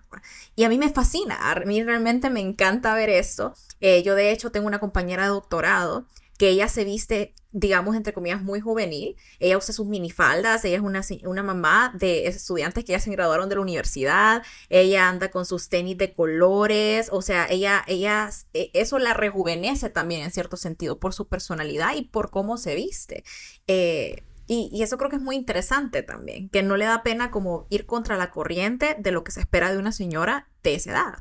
Y 0.56 0.64
a 0.64 0.70
mí 0.70 0.78
me 0.78 0.90
fascina, 0.90 1.52
a 1.52 1.60
mí 1.62 1.84
realmente 1.84 2.30
me 2.30 2.40
encanta 2.40 2.96
ver 2.96 3.10
esto. 3.10 3.54
Eh, 3.82 4.04
yo 4.04 4.16
de 4.16 4.32
hecho 4.32 4.52
tengo 4.52 4.68
una 4.68 4.80
compañera 4.80 5.24
de 5.24 5.30
doctorado 5.30 6.06
que 6.38 6.50
ella 6.50 6.70
se 6.70 6.84
viste, 6.84 7.34
digamos, 7.52 7.96
entre 7.96 8.14
comillas, 8.14 8.42
muy 8.42 8.60
juvenil. 8.60 9.16
Ella 9.40 9.58
usa 9.58 9.74
sus 9.74 9.88
minifaldas, 9.88 10.64
ella 10.66 10.78
es 10.78 10.84
una, 10.84 11.02
una 11.26 11.44
mamá 11.44 11.94
de 11.98 12.28
estudiantes 12.28 12.86
que 12.86 12.92
ya 12.92 13.00
se 13.00 13.12
graduaron 13.12 13.50
de 13.50 13.56
la 13.56 13.62
universidad, 13.62 14.44
ella 14.70 15.10
anda 15.10 15.32
con 15.32 15.46
sus 15.46 15.70
tenis 15.70 15.98
de 15.98 16.14
colores, 16.14 17.10
o 17.12 17.22
sea, 17.22 17.48
ella, 17.50 17.84
ella, 17.88 18.30
e, 18.54 18.70
eso 18.74 19.00
la 19.00 19.14
rejuvenece 19.14 19.90
también 19.90 20.22
en 20.22 20.32
cierto 20.32 20.58
sentido 20.58 21.00
por 21.00 21.14
su 21.14 21.28
personalidad 21.28 21.96
y 21.96 22.04
por 22.04 22.30
cómo 22.30 22.58
se 22.58 22.76
viste. 22.76 23.24
Eh, 23.68 24.24
y, 24.48 24.70
y, 24.72 24.84
eso 24.84 24.98
creo 24.98 25.10
que 25.10 25.18
es 25.18 25.22
muy 25.22 25.36
interesante 25.36 26.04
también, 26.04 26.50
que 26.50 26.64
no 26.64 26.78
le 26.78 26.86
da 26.86 27.04
pena 27.04 27.32
como 27.32 27.68
ir 27.70 27.86
contra 27.86 28.18
la 28.18 28.32
corriente 28.32 28.96
de 28.98 29.12
lo 29.12 29.24
que 29.24 29.32
se 29.32 29.42
espera 29.42 29.72
de 29.72 29.78
una 29.78 29.92
señora 29.92 30.48
de 30.64 30.76
esa 30.76 30.92
edad. 30.92 31.14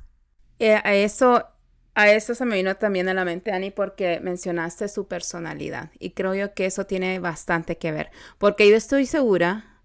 Eh, 0.58 0.80
a 0.82 0.94
eso 0.94 1.44
A 1.94 2.10
eso 2.10 2.34
se 2.34 2.44
me 2.44 2.56
vino 2.56 2.76
también 2.76 3.08
a 3.08 3.14
la 3.14 3.24
mente, 3.24 3.52
Ani, 3.52 3.70
porque 3.70 4.20
mencionaste 4.20 4.86
su 4.88 5.08
personalidad. 5.08 5.90
Y 5.98 6.10
creo 6.10 6.34
yo 6.34 6.52
que 6.52 6.66
eso 6.66 6.84
tiene 6.84 7.18
bastante 7.20 7.78
que 7.78 7.90
ver. 7.90 8.10
Porque 8.38 8.68
yo 8.68 8.76
estoy 8.76 9.06
segura 9.06 9.82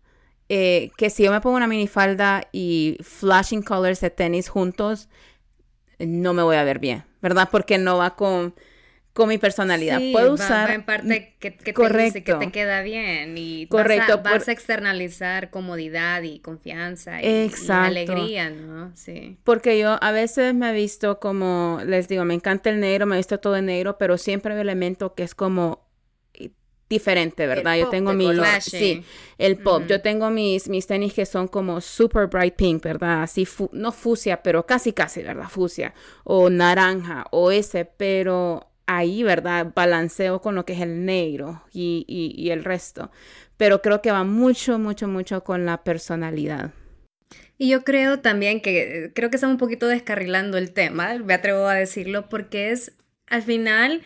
eh, 0.50 0.92
que 0.98 1.10
si 1.10 1.24
yo 1.24 1.32
me 1.32 1.40
pongo 1.40 1.56
una 1.56 1.68
minifalda 1.68 2.50
y 2.52 2.98
flashing 3.02 3.62
colors 3.62 4.02
de 4.02 4.10
tenis 4.10 4.50
juntos, 4.50 5.08
no 6.00 6.34
me 6.34 6.44
voy 6.44 6.58
a 6.58 6.66
ver 6.66 6.80
bien, 6.80 7.06
¿verdad? 7.22 7.48
Porque 7.50 7.78
no 7.78 7.98
va 7.98 8.18
con, 8.18 8.56
con 9.14 9.28
mi 9.28 9.38
personalidad. 9.38 10.00
Puedo 10.12 10.34
usar. 10.34 10.70
Va 10.70 10.74
en 10.74 10.84
parte 10.84 11.36
que, 11.40 11.56
que 11.56 11.74
correcto. 11.74 12.14
Te 12.14 12.24
que 12.24 12.34
te 12.34 12.52
queda 12.52 12.82
bien 12.82 13.38
y 13.38 13.68
correcto, 13.68 14.22
vas, 14.24 14.48
a, 14.48 14.52
externalizar 14.52 15.50
comodidad 15.50 16.22
y 16.24 16.40
confianza 16.40 17.22
y, 17.22 17.52
alegría, 17.70 18.50
¿no? 18.50 18.92
Sí. 18.96 19.38
Porque 19.44 19.78
yo 19.78 19.98
a 20.02 20.12
veces 20.12 20.54
me 20.54 20.70
he 20.70 20.74
visto 20.74 21.20
como, 21.20 21.82
les 21.86 22.08
digo, 22.08 22.24
me 22.26 22.34
encanta 22.34 22.70
el 22.70 22.80
negro, 22.80 23.06
me 23.06 23.16
he 23.16 23.20
visto 23.20 23.40
todo 23.40 23.58
en 23.58 23.66
negro, 23.66 23.98
pero 23.98 24.18
siempre 24.18 24.54
hay 24.54 24.58
un 24.58 24.62
elemento 24.62 25.14
que 25.14 25.24
es 25.24 25.36
como 25.36 25.90
diferente, 26.92 27.48
¿verdad? 27.48 27.78
yo 27.78 27.90
tengo 27.90 28.12
mi 28.14 28.28
sí, 28.60 29.04
el 29.38 29.58
pop. 29.58 29.84
Yo 29.88 30.02
tengo 30.02 30.30
mis 30.30 30.68
mis 30.68 30.86
tenis 30.86 31.14
que 31.14 31.26
son 31.26 31.48
como 31.48 31.80
super 31.80 32.28
bright 32.28 32.56
pink, 32.56 32.84
¿verdad? 32.84 33.24
Así 33.24 33.48
no 33.72 33.94
fucsia, 33.94 34.44
pero 34.44 34.66
casi 34.66 34.92
casi, 34.92 35.24
¿verdad? 35.24 35.48
Fucsia 35.50 35.94
o 36.26 36.50
naranja 36.50 37.26
o 37.32 37.50
ese, 37.50 37.86
pero 37.86 38.71
ahí, 38.98 39.24
¿verdad? 39.24 39.72
Balanceo 39.76 40.42
con 40.42 40.56
lo 40.56 40.66
que 40.66 40.74
es 40.74 40.82
el 40.82 41.06
negro 41.06 41.64
y, 41.74 42.06
y, 42.08 42.50
el 42.50 42.64
resto. 42.64 43.12
Pero 43.58 43.82
creo 43.82 44.02
que 44.02 44.12
va 44.12 44.24
mucho, 44.24 44.80
mucho, 44.80 45.08
mucho 45.08 45.44
con 45.44 45.66
la 45.66 45.84
personalidad. 45.84 46.72
Y 47.58 47.70
yo 47.70 47.84
creo 47.84 48.20
también 48.20 48.62
que 48.62 49.12
creo 49.14 49.30
que 49.30 49.38
estamos 49.38 49.54
un 49.54 49.60
poquito 49.60 49.88
descarrilando 49.88 50.58
el 50.58 50.74
tema, 50.74 51.16
me 51.20 51.34
atrevo 51.34 51.68
a 51.68 51.76
decirlo, 51.76 52.28
porque 52.28 52.72
es 52.72 52.94
al 53.28 53.44
final 53.44 54.02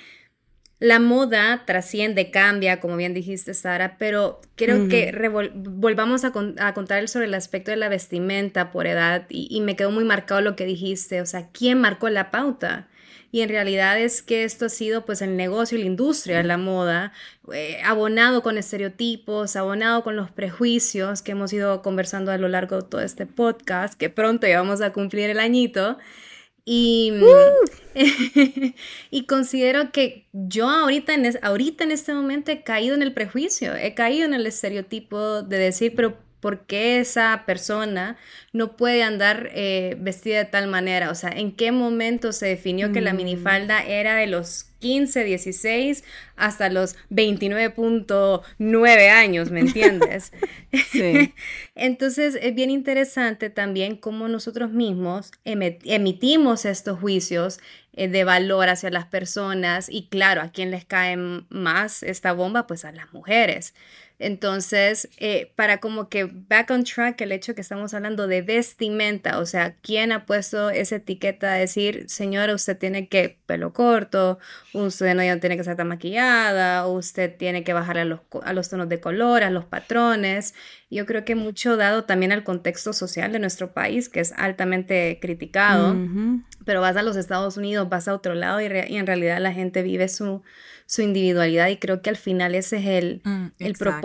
la 0.79 0.99
moda 0.99 1.63
trasciende, 1.65 2.31
cambia, 2.31 2.81
como 2.81 2.97
bien 2.97 3.13
dijiste, 3.13 3.53
Sara, 3.53 3.97
pero 3.97 4.41
quiero 4.55 4.89
que 4.89 5.11
volvamos 5.55 6.25
a, 6.25 6.31
contar 6.31 7.07
sobre 7.07 7.27
el 7.27 7.33
aspecto 7.33 7.71
de 7.71 7.77
la 7.77 7.87
vestimenta 7.87 8.71
por 8.71 8.85
edad 8.85 9.25
y, 9.29 9.47
y, 9.49 9.61
me 9.61 9.77
quedó 9.77 9.89
muy 9.89 10.03
marcado 10.03 10.41
lo 10.41 10.57
que 10.57 10.65
dijiste, 10.65 11.21
o 11.21 11.25
sea, 11.25 11.49
¿quién 11.53 11.79
marcó 11.79 12.09
la 12.09 12.29
pauta? 12.29 12.89
Y 13.35 13.41
en 13.41 13.49
realidad 13.49 13.99
es 13.99 14.21
que 14.21 14.45
esto 14.45 14.67
ha 14.67 14.69
sido 14.69 15.05
pues 15.05 15.21
el 15.21 15.35
negocio 15.35 15.77
y 15.77 15.81
la 15.81 15.87
industria 15.87 16.41
la 16.41 16.57
moda, 16.57 17.11
eh, 17.53 17.81
abonado 17.83 18.41
con 18.41 18.57
estereotipos, 18.57 19.57
abonado 19.57 20.05
con 20.05 20.15
los 20.15 20.31
prejuicios 20.31 21.21
que 21.21 21.33
hemos 21.33 21.51
ido 21.51 21.81
conversando 21.81 22.31
a 22.31 22.37
lo 22.37 22.47
largo 22.47 22.77
de 22.77 22.87
todo 22.87 23.01
este 23.01 23.25
podcast, 23.25 23.95
que 23.95 24.09
pronto 24.09 24.47
ya 24.47 24.61
vamos 24.61 24.79
a 24.79 24.93
cumplir 24.93 25.29
el 25.29 25.41
añito. 25.41 25.97
Y, 26.63 27.11
y 29.11 29.25
considero 29.25 29.91
que 29.91 30.29
yo 30.31 30.69
ahorita 30.69 31.13
en, 31.13 31.37
ahorita 31.41 31.83
en 31.83 31.91
este 31.91 32.13
momento 32.13 32.53
he 32.53 32.63
caído 32.63 32.95
en 32.95 33.01
el 33.01 33.13
prejuicio, 33.13 33.75
he 33.75 33.93
caído 33.95 34.25
en 34.25 34.33
el 34.33 34.47
estereotipo 34.47 35.41
de 35.41 35.57
decir, 35.57 35.91
pero 35.93 36.17
¿Por 36.45 36.67
qué 36.67 36.99
esa 36.99 37.41
persona 37.47 38.17
no 38.53 38.77
puede 38.77 39.01
andar 39.01 39.49
eh, 39.55 39.97
vestida 39.99 40.37
de 40.37 40.45
tal 40.45 40.67
manera? 40.67 41.09
O 41.09 41.15
sea, 41.15 41.31
¿en 41.31 41.55
qué 41.55 41.71
momento 41.71 42.31
se 42.33 42.45
definió 42.45 42.91
que 42.91 43.01
la 43.01 43.15
mm. 43.15 43.17
minifalda 43.17 43.83
era 43.83 44.17
de 44.17 44.27
los 44.27 44.65
15, 44.77 45.23
16 45.23 46.03
hasta 46.35 46.69
los 46.69 46.97
29.9 47.09 49.09
años, 49.09 49.49
¿me 49.49 49.61
entiendes? 49.61 50.33
Sí. 50.91 51.33
Entonces 51.73 52.37
es 52.39 52.53
bien 52.53 52.69
interesante 52.69 53.49
también 53.49 53.95
cómo 53.95 54.27
nosotros 54.27 54.69
mismos 54.69 55.31
emitimos 55.45 56.65
estos 56.65 56.99
juicios 56.99 57.59
eh, 57.93 58.07
de 58.07 58.23
valor 58.23 58.69
hacia 58.69 58.91
las 58.91 59.05
personas 59.05 59.87
y 59.89 60.09
claro, 60.09 60.41
¿a 60.41 60.51
quién 60.51 60.69
les 60.69 60.85
cae 60.85 61.17
más 61.49 62.03
esta 62.03 62.33
bomba? 62.33 62.67
Pues 62.67 62.85
a 62.85 62.91
las 62.91 63.13
mujeres. 63.13 63.73
Entonces, 64.17 65.09
eh, 65.17 65.51
para 65.55 65.79
como 65.79 66.07
que 66.07 66.23
back 66.25 66.71
on 66.71 66.85
track 66.85 67.19
el 67.19 67.33
hecho 67.33 67.53
que 67.53 67.59
estamos 67.59 67.93
hablando 67.93 68.27
de 68.27 68.41
vestimenta, 68.41 69.39
o 69.39 69.45
sea, 69.45 69.75
¿quién 69.81 70.13
ha 70.13 70.25
puesto 70.25 70.69
esa 70.69 70.97
etiqueta 70.97 71.53
de 71.53 71.59
decir, 71.59 72.05
señora, 72.07 72.55
usted 72.55 72.77
tiene 72.77 73.09
que 73.09 73.39
pelo 73.45 73.73
corto, 73.73 74.39
usted 74.73 75.13
no 75.15 75.21
tiene 75.39 75.55
que 75.55 75.61
estar 75.61 75.75
tan 75.75 75.89
maquillada, 75.89 76.87
usted 76.87 77.35
tiene 77.35 77.65
que 77.65 77.73
bajar 77.73 77.97
a 77.97 78.05
los, 78.05 78.21
a 78.43 78.53
los 78.53 78.69
tonos 78.69 78.87
de 78.87 79.01
color, 79.01 79.43
a 79.43 79.49
los 79.49 79.65
patrones? 79.65 80.55
Yo 80.89 81.05
creo 81.05 81.25
que 81.25 81.35
mucho 81.35 81.75
dado 81.75 82.05
también 82.05 82.31
al 82.31 82.45
contexto 82.45 82.93
social 82.93 83.33
de 83.33 83.39
nuestro 83.39 83.73
país, 83.73 84.07
que 84.07 84.21
es 84.21 84.31
altamente 84.37 85.19
criticado, 85.21 85.93
pero 86.63 86.79
vas 86.79 86.95
a 86.95 87.01
los 87.01 87.17
Estados 87.17 87.57
Unidos, 87.57 87.89
vas 87.89 88.07
a 88.07 88.13
otro 88.13 88.33
lado 88.33 88.61
y 88.61 88.65
en 88.65 89.07
realidad 89.07 89.39
la 89.39 89.51
gente 89.51 89.83
vive 89.83 90.07
su 90.07 90.41
su 90.87 91.01
individualidad 91.01 91.67
y 91.69 91.77
creo 91.77 92.01
que 92.01 92.09
al 92.09 92.15
final 92.15 92.53
ese 92.53 92.77
es 92.77 92.85
el, 92.85 93.21
mm, 93.23 93.47
el 93.59 93.73
propósito 93.73 94.04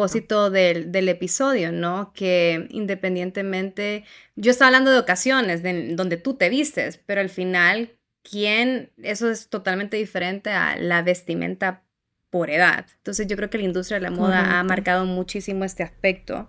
del, 0.50 0.92
del, 0.92 1.09
episodio, 1.09 1.73
¿no? 1.73 2.12
Que 2.12 2.66
independientemente, 2.71 4.04
yo 4.37 4.50
estaba 4.50 4.69
hablando 4.69 4.90
de 4.90 4.99
ocasiones 4.99 5.62
de, 5.62 5.95
donde 5.95 6.16
tú 6.16 6.35
te 6.35 6.49
vistes, 6.49 6.99
pero 7.07 7.21
al 7.21 7.30
final, 7.30 7.92
¿quién? 8.23 8.90
Eso 9.02 9.30
es 9.30 9.49
totalmente 9.49 9.97
diferente 9.97 10.50
a 10.50 10.76
la 10.76 11.02
vestimenta 11.02 11.83
por 12.30 12.50
edad. 12.50 12.87
Entonces 12.99 13.26
yo 13.26 13.37
creo 13.37 13.50
que 13.50 13.59
la 13.59 13.64
industria 13.64 13.99
de 13.99 14.04
la 14.04 14.11
moda 14.11 14.59
ha 14.59 14.64
marcado 14.64 15.04
muchísimo 15.04 15.64
este 15.64 15.83
aspecto. 15.83 16.49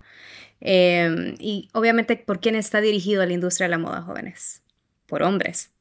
Em, 0.60 1.34
y 1.40 1.68
obviamente, 1.72 2.16
¿por 2.16 2.40
quién 2.40 2.54
está 2.54 2.80
dirigido 2.80 3.22
a 3.22 3.26
la 3.26 3.32
industria 3.32 3.66
de 3.66 3.72
la 3.72 3.78
moda, 3.78 4.02
jóvenes? 4.02 4.62
Por 5.06 5.22
hombres. 5.22 5.72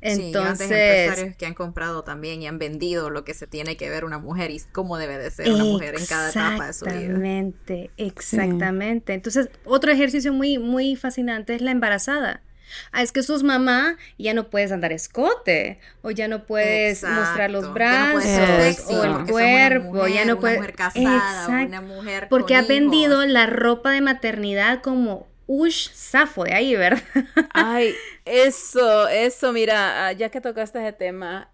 Entonces, 0.00 0.68
sí, 0.68 0.74
empresarios 0.74 1.36
que 1.36 1.46
han 1.46 1.54
comprado 1.54 2.04
también 2.04 2.40
y 2.40 2.46
han 2.46 2.58
vendido 2.58 3.10
lo 3.10 3.24
que 3.24 3.34
se 3.34 3.46
tiene 3.46 3.76
que 3.76 3.90
ver 3.90 4.04
una 4.04 4.18
mujer 4.18 4.50
y 4.50 4.60
cómo 4.72 4.96
debe 4.96 5.18
de 5.18 5.30
ser 5.30 5.50
una 5.50 5.64
mujer 5.64 5.96
en 5.98 6.06
cada 6.06 6.30
etapa 6.30 6.66
de 6.68 6.72
su 6.72 6.84
vida. 6.84 6.96
Exactamente, 6.98 7.90
exactamente. 7.96 9.14
Entonces, 9.14 9.50
otro 9.64 9.90
ejercicio 9.90 10.32
muy, 10.32 10.58
muy 10.58 10.94
fascinante 10.96 11.54
es 11.54 11.62
la 11.62 11.72
embarazada. 11.72 12.42
Ah, 12.92 13.02
es 13.02 13.12
que 13.12 13.22
sos 13.22 13.42
mamá 13.42 13.96
ya 14.18 14.34
no 14.34 14.50
puedes 14.50 14.72
andar 14.72 14.92
escote, 14.92 15.80
o 16.02 16.10
ya 16.10 16.28
no 16.28 16.44
puedes 16.44 17.02
mostrar 17.02 17.50
los 17.50 17.72
brazos, 17.72 18.24
o 18.88 19.04
el 19.04 19.24
cuerpo, 19.26 20.06
ya 20.06 20.24
no 20.24 20.38
puedes. 20.38 20.58
Una 20.58 20.66
mujer 20.66 20.76
casada, 20.76 21.66
una 21.66 21.80
mujer. 21.80 22.26
Porque 22.28 22.54
ha 22.54 22.62
vendido 22.62 23.24
la 23.26 23.46
ropa 23.46 23.92
de 23.92 24.00
maternidad 24.00 24.82
como 24.82 25.26
Ush 25.48 25.88
Safo 25.94 26.44
de 26.44 26.52
ahí, 26.52 26.76
¿verdad? 26.76 27.02
Ay, 27.54 27.94
eso, 28.26 29.08
eso, 29.08 29.52
mira, 29.52 30.06
ah, 30.06 30.12
ya 30.12 30.28
que 30.28 30.42
tocaste 30.42 30.78
ese 30.78 30.92
tema, 30.92 31.50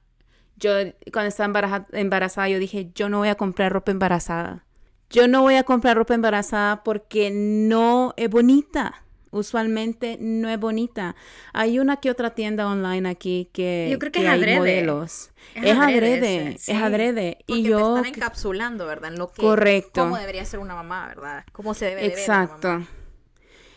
yo 0.56 0.72
cuando 1.12 1.28
estaba 1.28 1.86
embarazada, 1.92 2.48
yo 2.48 2.58
dije, 2.58 2.90
yo 2.92 3.08
no 3.08 3.18
voy 3.18 3.28
a 3.28 3.36
comprar 3.36 3.72
ropa 3.72 3.92
embarazada. 3.92 4.64
Yo 5.10 5.28
no 5.28 5.42
voy 5.42 5.54
a 5.54 5.62
comprar 5.62 5.96
ropa 5.96 6.14
embarazada 6.14 6.82
porque 6.82 7.30
no 7.32 8.14
es 8.16 8.28
bonita. 8.28 9.04
Usualmente 9.30 10.16
no 10.20 10.48
es 10.48 10.58
bonita. 10.58 11.14
Hay 11.52 11.78
una 11.78 11.98
que 11.98 12.10
otra 12.10 12.30
tienda 12.30 12.66
online 12.66 13.08
aquí 13.08 13.48
que, 13.52 13.88
yo 13.92 13.98
creo 14.00 14.10
que, 14.10 14.22
es 14.22 14.28
adrede. 14.28 14.58
modelos. 14.58 15.30
Es, 15.54 15.78
adrede, 15.78 16.54
es 16.54 16.68
adrede. 16.68 17.38
y 17.46 17.62
yo 17.62 17.94
te 17.94 18.00
están 18.00 18.14
encapsulando, 18.14 18.86
¿verdad? 18.86 19.12
En 19.12 19.18
lo 19.18 19.30
que 19.30 19.42
correcto. 19.42 20.02
cómo 20.02 20.16
debería 20.16 20.44
ser 20.44 20.58
una 20.58 20.74
mamá, 20.74 21.06
¿verdad? 21.06 21.44
Cómo 21.52 21.74
se 21.74 21.86
debe 21.86 22.06
Exacto. 22.06 22.68
Ver 22.68 22.76
una 22.76 22.84
mamá 22.86 23.03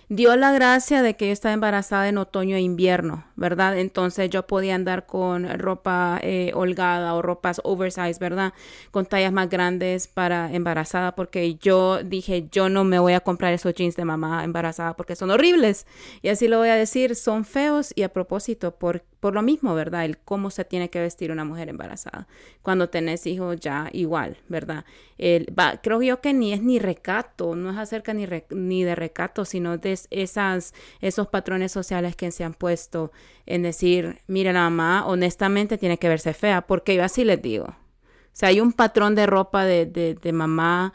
dio 0.09 0.35
la 0.37 0.53
gracia 0.53 1.01
de 1.01 1.15
que 1.15 1.27
yo 1.27 1.33
estaba 1.33 1.53
embarazada 1.53 2.07
en 2.07 2.17
otoño 2.17 2.55
e 2.55 2.61
invierno, 2.61 3.25
¿verdad? 3.35 3.77
Entonces 3.77 4.29
yo 4.29 4.47
podía 4.47 4.75
andar 4.75 5.05
con 5.05 5.47
ropa 5.59 6.19
eh, 6.23 6.51
holgada 6.53 7.13
o 7.13 7.21
ropas 7.21 7.59
oversize, 7.63 8.17
¿verdad? 8.19 8.53
Con 8.91 9.05
tallas 9.05 9.33
más 9.33 9.49
grandes 9.49 10.07
para 10.07 10.51
embarazada, 10.53 11.13
porque 11.15 11.55
yo 11.55 12.03
dije, 12.03 12.47
yo 12.51 12.69
no 12.69 12.85
me 12.85 12.99
voy 12.99 13.13
a 13.13 13.19
comprar 13.19 13.53
esos 13.53 13.73
jeans 13.73 13.97
de 13.97 14.05
mamá 14.05 14.43
embarazada 14.45 14.95
porque 14.95 15.15
son 15.17 15.29
horribles. 15.29 15.85
Y 16.21 16.29
así 16.29 16.47
lo 16.47 16.59
voy 16.59 16.69
a 16.69 16.75
decir, 16.75 17.15
son 17.15 17.43
feos 17.43 17.91
y 17.95 18.03
a 18.03 18.13
propósito, 18.13 18.75
por, 18.75 19.03
por 19.19 19.33
lo 19.33 19.41
mismo, 19.41 19.73
¿verdad? 19.73 20.05
El 20.05 20.17
cómo 20.17 20.49
se 20.51 20.63
tiene 20.63 20.89
que 20.89 20.99
vestir 20.99 21.31
una 21.31 21.43
mujer 21.43 21.69
embarazada. 21.69 22.27
Cuando 22.61 22.89
tenés 22.89 23.25
hijos 23.25 23.59
ya 23.59 23.89
igual, 23.91 24.37
¿verdad? 24.47 24.85
El, 25.17 25.47
va, 25.57 25.79
creo 25.81 26.01
yo 26.01 26.21
que 26.21 26.33
ni 26.33 26.53
es 26.53 26.61
ni 26.61 26.79
recato, 26.79 27.55
no 27.55 27.71
es 27.71 27.77
acerca 27.77 28.13
ni, 28.13 28.27
ni 28.51 28.83
de 28.83 28.95
recato, 28.95 29.45
sino 29.45 29.77
de 29.77 29.97
esas, 30.11 30.73
esos 31.01 31.27
patrones 31.27 31.71
sociales 31.71 32.15
que 32.15 32.31
se 32.31 32.43
han 32.43 32.53
puesto 32.53 33.11
en 33.45 33.63
decir, 33.63 34.21
mire 34.27 34.53
la 34.53 34.69
mamá, 34.69 35.05
honestamente 35.07 35.77
tiene 35.77 35.97
que 35.97 36.09
verse 36.09 36.33
fea, 36.33 36.61
porque 36.61 36.95
yo 36.95 37.03
así 37.03 37.23
les 37.23 37.41
digo. 37.41 37.65
O 37.65 38.39
sea, 38.39 38.49
hay 38.49 38.61
un 38.61 38.71
patrón 38.71 39.15
de 39.15 39.25
ropa 39.25 39.65
de, 39.65 39.87
de, 39.87 40.13
de 40.13 40.31
mamá 40.31 40.93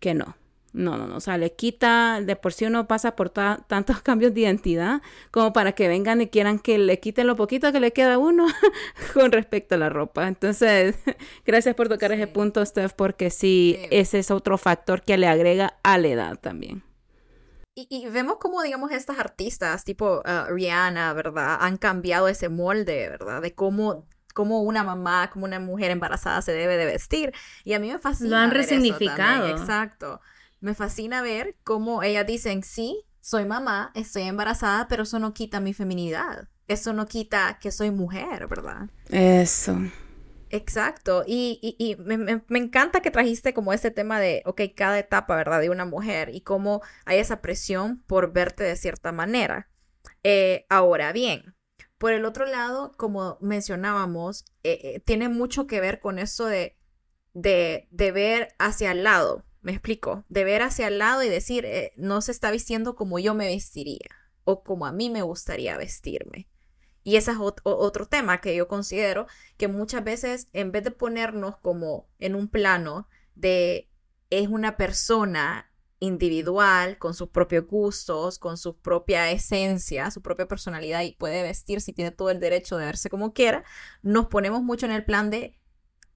que 0.00 0.14
no. 0.14 0.36
No, 0.74 0.98
no, 0.98 1.06
no, 1.06 1.18
o 1.18 1.20
sea, 1.20 1.38
le 1.38 1.52
quita, 1.52 2.20
de 2.20 2.34
por 2.34 2.52
sí 2.52 2.64
uno 2.64 2.88
pasa 2.88 3.14
por 3.14 3.30
tantos 3.68 4.02
cambios 4.02 4.34
de 4.34 4.40
identidad 4.40 5.02
como 5.30 5.52
para 5.52 5.70
que 5.72 5.86
vengan 5.86 6.20
y 6.20 6.26
quieran 6.26 6.58
que 6.58 6.78
le 6.78 6.98
quiten 6.98 7.28
lo 7.28 7.36
poquito 7.36 7.70
que 7.70 7.78
le 7.78 7.92
queda 7.92 8.14
a 8.14 8.18
uno 8.18 8.46
con 9.14 9.30
respecto 9.30 9.76
a 9.76 9.78
la 9.78 9.88
ropa. 9.88 10.26
Entonces, 10.26 10.96
gracias 11.46 11.76
por 11.76 11.88
tocar 11.88 12.10
ese 12.10 12.26
punto, 12.26 12.66
Steph, 12.66 12.92
porque 12.92 13.30
sí, 13.30 13.78
ese 13.92 14.18
es 14.18 14.32
otro 14.32 14.58
factor 14.58 15.02
que 15.02 15.16
le 15.16 15.28
agrega 15.28 15.78
a 15.84 15.96
la 15.96 16.08
edad 16.08 16.40
también. 16.40 16.82
y, 17.76 18.08
vemos 18.08 18.38
cómo, 18.40 18.60
digamos, 18.60 18.90
estas 18.90 19.20
artistas, 19.20 19.84
tipo 19.84 20.22
uh, 20.22 20.52
Rihanna, 20.52 21.12
¿verdad? 21.12 21.56
Han 21.60 21.76
cambiado 21.76 22.26
ese 22.26 22.48
molde, 22.48 23.08
¿verdad? 23.08 23.40
De 23.42 23.54
cómo, 23.54 24.08
cómo 24.34 24.62
una 24.62 24.82
mamá, 24.82 25.30
como 25.30 25.44
una 25.44 25.60
mujer 25.60 25.92
embarazada 25.92 26.42
se 26.42 26.50
debe 26.50 26.76
de 26.76 26.86
vestir. 26.86 27.32
Y 27.62 27.74
a 27.74 27.78
mí 27.78 27.92
me 27.92 28.00
fascina. 28.00 28.30
Lo 28.30 28.36
han 28.38 28.50
resignificado. 28.50 29.46
Exacto. 29.46 30.20
Me 30.64 30.72
fascina 30.72 31.20
ver 31.20 31.56
cómo 31.62 32.02
ellas 32.02 32.26
dicen, 32.26 32.62
sí, 32.62 33.04
soy 33.20 33.44
mamá, 33.44 33.92
estoy 33.94 34.22
embarazada, 34.22 34.88
pero 34.88 35.02
eso 35.02 35.18
no 35.18 35.34
quita 35.34 35.60
mi 35.60 35.74
feminidad. 35.74 36.48
Eso 36.68 36.94
no 36.94 37.04
quita 37.04 37.58
que 37.60 37.70
soy 37.70 37.90
mujer, 37.90 38.46
¿verdad? 38.46 38.88
Eso. 39.10 39.76
Exacto, 40.48 41.22
y, 41.26 41.98
me, 41.98 42.58
encanta 42.58 43.02
que 43.02 43.10
trajiste 43.10 43.52
como 43.52 43.74
este 43.74 43.90
tema 43.90 44.18
de, 44.18 44.42
ok, 44.46 44.62
cada 44.74 44.98
etapa, 44.98 45.36
¿verdad? 45.36 45.60
De 45.60 45.68
una 45.68 45.84
mujer 45.84 46.30
y 46.34 46.40
cómo 46.40 46.80
hay 47.04 47.18
esa 47.18 47.42
presión 47.42 48.02
por 48.06 48.32
verte 48.32 48.64
de 48.64 48.76
cierta 48.76 49.12
manera. 49.12 49.68
Eh, 50.22 50.64
ahora 50.70 51.12
bien, 51.12 51.54
por 51.98 52.14
el 52.14 52.24
otro 52.24 52.46
lado, 52.46 52.92
como 52.96 53.36
mencionábamos, 53.42 54.46
eh, 54.62 54.80
eh, 54.82 55.00
tiene 55.00 55.28
mucho 55.28 55.66
que 55.66 55.82
ver 55.82 56.00
con 56.00 56.18
eso 56.18 56.46
de, 56.46 56.78
de, 57.34 57.86
de, 57.90 58.12
ver 58.12 58.54
hacia 58.58 58.92
el 58.92 59.04
lado, 59.04 59.44
me 59.64 59.72
explico, 59.72 60.24
de 60.28 60.44
ver 60.44 60.62
hacia 60.62 60.88
el 60.88 60.98
lado 60.98 61.22
y 61.22 61.28
decir, 61.28 61.66
no 61.96 62.20
se 62.20 62.30
está 62.30 62.50
vistiendo 62.50 62.94
como 62.94 63.18
yo 63.18 63.34
me 63.34 63.46
vestiría 63.46 64.10
o 64.44 64.62
como 64.62 64.86
a 64.86 64.92
mí 64.92 65.10
me 65.10 65.22
gustaría 65.22 65.76
vestirme. 65.76 66.48
Y 67.02 67.16
ese 67.16 67.32
es 67.32 67.38
otro 67.38 68.06
tema 68.06 68.40
que 68.40 68.54
yo 68.54 68.68
considero 68.68 69.26
que 69.56 69.68
muchas 69.68 70.04
veces 70.04 70.48
en 70.52 70.70
vez 70.70 70.84
de 70.84 70.90
ponernos 70.90 71.56
como 71.56 72.08
en 72.18 72.34
un 72.34 72.48
plano 72.48 73.08
de 73.34 73.90
es 74.30 74.48
una 74.48 74.76
persona 74.76 75.70
individual, 75.98 76.98
con 76.98 77.14
sus 77.14 77.28
propios 77.28 77.66
gustos, 77.66 78.38
con 78.38 78.58
su 78.58 78.76
propia 78.76 79.30
esencia, 79.30 80.10
su 80.10 80.22
propia 80.22 80.46
personalidad 80.46 81.02
y 81.02 81.12
puede 81.12 81.42
vestir 81.42 81.80
si 81.80 81.92
tiene 81.92 82.10
todo 82.10 82.30
el 82.30 82.40
derecho 82.40 82.76
de 82.76 82.86
verse 82.86 83.08
como 83.08 83.32
quiera, 83.32 83.64
nos 84.02 84.26
ponemos 84.26 84.62
mucho 84.62 84.86
en 84.86 84.92
el 84.92 85.04
plan 85.04 85.30
de 85.30 85.58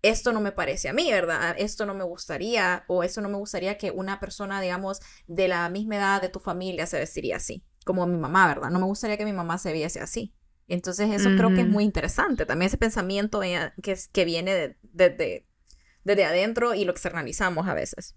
esto 0.09 0.33
no 0.33 0.41
me 0.41 0.53
parece 0.53 0.89
a 0.89 0.93
mí, 0.93 1.11
¿verdad? 1.11 1.55
Esto 1.59 1.87
no 1.87 1.95
me 1.95 2.05
gustaría 2.05 2.85
o 2.89 3.03
eso 3.03 3.21
no 3.21 3.29
me 3.29 3.37
gustaría 3.37 3.79
que 3.79 3.91
una 3.91 4.21
persona, 4.21 4.61
digamos, 4.61 5.01
de 5.27 5.49
la 5.49 5.69
misma 5.69 5.97
edad 5.97 6.23
de 6.23 6.29
tu 6.29 6.41
familia 6.41 6.87
se 6.87 6.99
vestiría 6.99 7.37
así, 7.37 7.65
como 7.85 8.07
mi 8.07 8.19
mamá, 8.19 8.47
¿verdad? 8.47 8.71
No 8.71 8.79
me 8.79 8.87
gustaría 8.87 9.17
que 9.17 9.25
mi 9.25 9.33
mamá 9.33 9.59
se 9.59 9.73
viese 9.73 10.01
así. 10.01 10.35
Entonces 10.69 11.11
eso 11.11 11.31
creo 11.31 11.55
que 11.55 11.63
es 11.63 11.67
muy 11.67 11.85
interesante. 11.85 12.45
También 12.45 12.67
ese 12.67 12.77
pensamiento 12.77 13.41
que, 13.41 13.97
que 14.13 14.25
viene 14.27 14.77
de, 14.93 15.47
desde 16.05 16.25
adentro 16.25 16.75
y 16.75 16.85
lo 16.85 16.93
externalizamos 16.93 17.67
a 17.69 17.75
veces. 17.75 18.17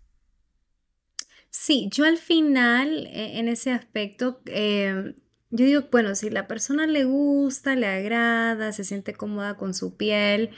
Sí, 1.50 1.90
yo 1.92 2.06
al 2.06 2.18
final, 2.18 3.08
e, 3.08 3.40
en 3.40 3.48
ese 3.48 3.72
aspecto, 3.72 4.42
em, 4.46 5.16
yo 5.50 5.66
digo, 5.66 5.84
bueno, 5.92 6.16
si 6.16 6.30
la 6.30 6.48
persona 6.48 6.88
le 6.88 7.04
gusta, 7.04 7.76
le 7.76 7.88
agrada, 7.88 8.72
se 8.72 8.86
siente 8.86 9.14
cómoda 9.14 9.58
con 9.58 9.74
su 9.74 9.98
piel, 9.98 10.52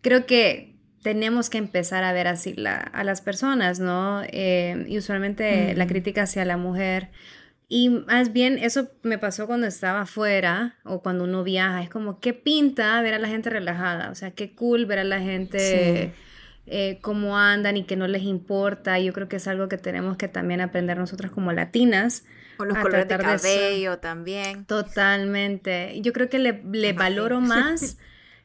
creo 0.00 0.26
que 0.26 0.76
tenemos 1.02 1.48
que 1.50 1.58
empezar 1.58 2.04
a 2.04 2.12
ver 2.12 2.28
así 2.28 2.54
a 2.66 3.04
las 3.04 3.20
personas, 3.20 3.80
¿no? 3.80 4.22
Em, 4.28 4.86
y 4.86 4.98
usualmente 4.98 5.74
la 5.74 5.86
crítica 5.86 6.22
hacia 6.22 6.44
la 6.44 6.56
mujer 6.56 7.10
y 7.72 7.88
más 7.88 8.32
bien 8.32 8.58
eso 8.58 8.88
me 9.04 9.16
pasó 9.16 9.46
cuando 9.46 9.68
estaba 9.68 10.00
afuera 10.00 10.74
o 10.82 11.02
cuando 11.02 11.22
uno 11.22 11.44
viaja. 11.44 11.84
Es 11.84 11.88
como, 11.88 12.18
qué 12.18 12.34
pinta 12.34 13.00
ver 13.00 13.14
a 13.14 13.20
la 13.20 13.28
gente 13.28 13.48
relajada. 13.48 14.10
O 14.10 14.16
sea, 14.16 14.32
qué 14.32 14.56
cool 14.56 14.86
ver 14.86 14.98
a 14.98 15.04
la 15.04 15.20
gente 15.20 16.12
eh, 16.66 16.98
cómo 17.00 17.38
andan 17.38 17.76
y 17.76 17.84
que 17.84 17.94
no 17.94 18.08
les 18.08 18.24
importa. 18.24 18.98
Yo 18.98 19.12
creo 19.12 19.28
que 19.28 19.36
es 19.36 19.46
algo 19.46 19.68
que 19.68 19.78
tenemos 19.78 20.16
que 20.16 20.26
también 20.26 20.60
aprender 20.60 20.98
nosotras 20.98 21.30
como 21.30 21.52
latinas. 21.52 22.24
O 22.58 22.64
los 22.64 22.76
colores 22.76 23.06
de 23.06 23.16
cabello 23.16 23.98
también. 23.98 24.64
Totalmente. 24.64 26.00
Yo 26.00 26.12
creo 26.12 26.28
que 26.28 26.40
le, 26.40 26.60
le 26.72 26.92
valoro 26.92 27.40
más 27.40 27.98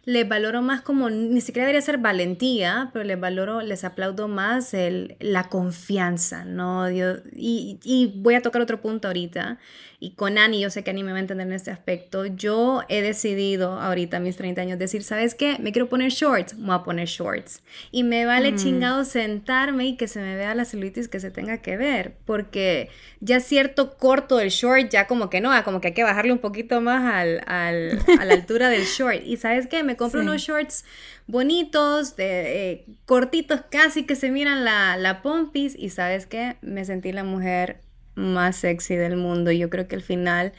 le 0.06 0.24
valoro 0.24 0.62
más 0.62 0.82
como, 0.82 1.10
ni 1.10 1.42
siquiera 1.42 1.66
debería 1.66 1.82
ser 1.82 1.98
valentía, 1.98 2.92
pero 2.94 3.04
les 3.04 3.20
valoro, 3.20 3.62
les 3.62 3.84
aplaudo 3.84 4.28
más 4.28 4.74
el, 4.76 5.18
la 5.20 5.50
confianza, 5.50 6.46
¿no? 6.46 6.90
y, 6.90 7.80
y, 7.84 8.14
voy 8.18 8.36
a 8.36 8.42
tocar 8.42 8.62
otro 8.62 8.82
punto 8.82 9.08
ahorita, 9.08 9.58
y 10.06 10.12
con 10.12 10.38
Ani, 10.38 10.62
yo 10.62 10.70
sé 10.70 10.84
que 10.84 10.92
Ani 10.92 11.02
me 11.02 11.14
va 11.14 11.18
a 11.18 11.22
entender 11.22 11.48
en 11.48 11.54
este 11.54 11.72
aspecto, 11.72 12.28
yo 12.28 12.84
he 12.90 13.02
decidido 13.02 13.82
ahorita 13.82 14.18
a 14.18 14.20
mis 14.20 14.38
30 14.38 14.62
años 14.62 14.78
decir, 14.78 15.02
¿sabes 15.04 15.34
qué? 15.34 15.58
Me 15.60 15.72
quiero 15.72 15.90
poner 15.90 16.12
shorts, 16.12 16.56
voy 16.60 16.76
a 16.76 16.84
poner 16.84 17.08
shorts. 17.08 17.64
Y 17.90 18.04
me 18.04 18.28
vale 18.28 18.52
mm. 18.52 18.56
chingado 18.56 19.04
sentarme 19.04 19.88
y 19.88 19.98
que 19.98 20.08
se 20.08 20.20
me 20.20 20.36
vea 20.36 20.54
la 20.54 20.64
celulitis 20.64 21.08
que 21.08 21.20
se 21.20 21.32
tenga 21.32 21.58
que 21.64 21.76
ver, 21.76 22.14
porque 22.26 22.90
ya 23.20 23.40
cierto 23.40 23.98
corto 23.98 24.38
del 24.38 24.50
short, 24.50 24.90
ya 24.92 25.08
como 25.08 25.32
que 25.32 25.42
no, 25.42 25.52
como 25.64 25.82
que 25.82 25.88
hay 25.88 25.94
que 25.96 26.04
bajarle 26.04 26.34
un 26.34 26.38
poquito 26.38 26.82
más 26.82 27.12
al, 27.12 27.42
al, 27.48 28.00
a 28.20 28.26
la 28.26 28.36
altura 28.36 28.70
del 28.70 28.84
short. 28.84 29.24
Y 29.26 29.38
¿sabes 29.38 29.66
qué? 29.66 29.82
Me 29.82 29.98
compro 29.98 30.22
unos 30.22 30.40
shorts 30.40 30.86
bonitos, 31.26 32.16
de, 32.16 32.72
eh, 32.72 32.86
cortitos 33.08 33.62
casi 33.72 34.06
que 34.06 34.16
se 34.16 34.30
miran 34.30 34.66
la, 34.66 34.98
la 34.98 35.24
pompis 35.24 35.76
y 35.76 35.90
¿sabes 35.90 36.28
qué? 36.28 36.58
Me 36.62 36.86
sentí 36.86 37.12
la 37.12 37.24
mujer 37.24 37.80
más 38.16 38.58
sexy 38.58 38.96
del 38.96 39.18
mundo. 39.18 39.52
Yo 39.52 39.70
creo 39.70 39.88
que 39.88 39.96
al 39.96 40.02
final 40.02 40.54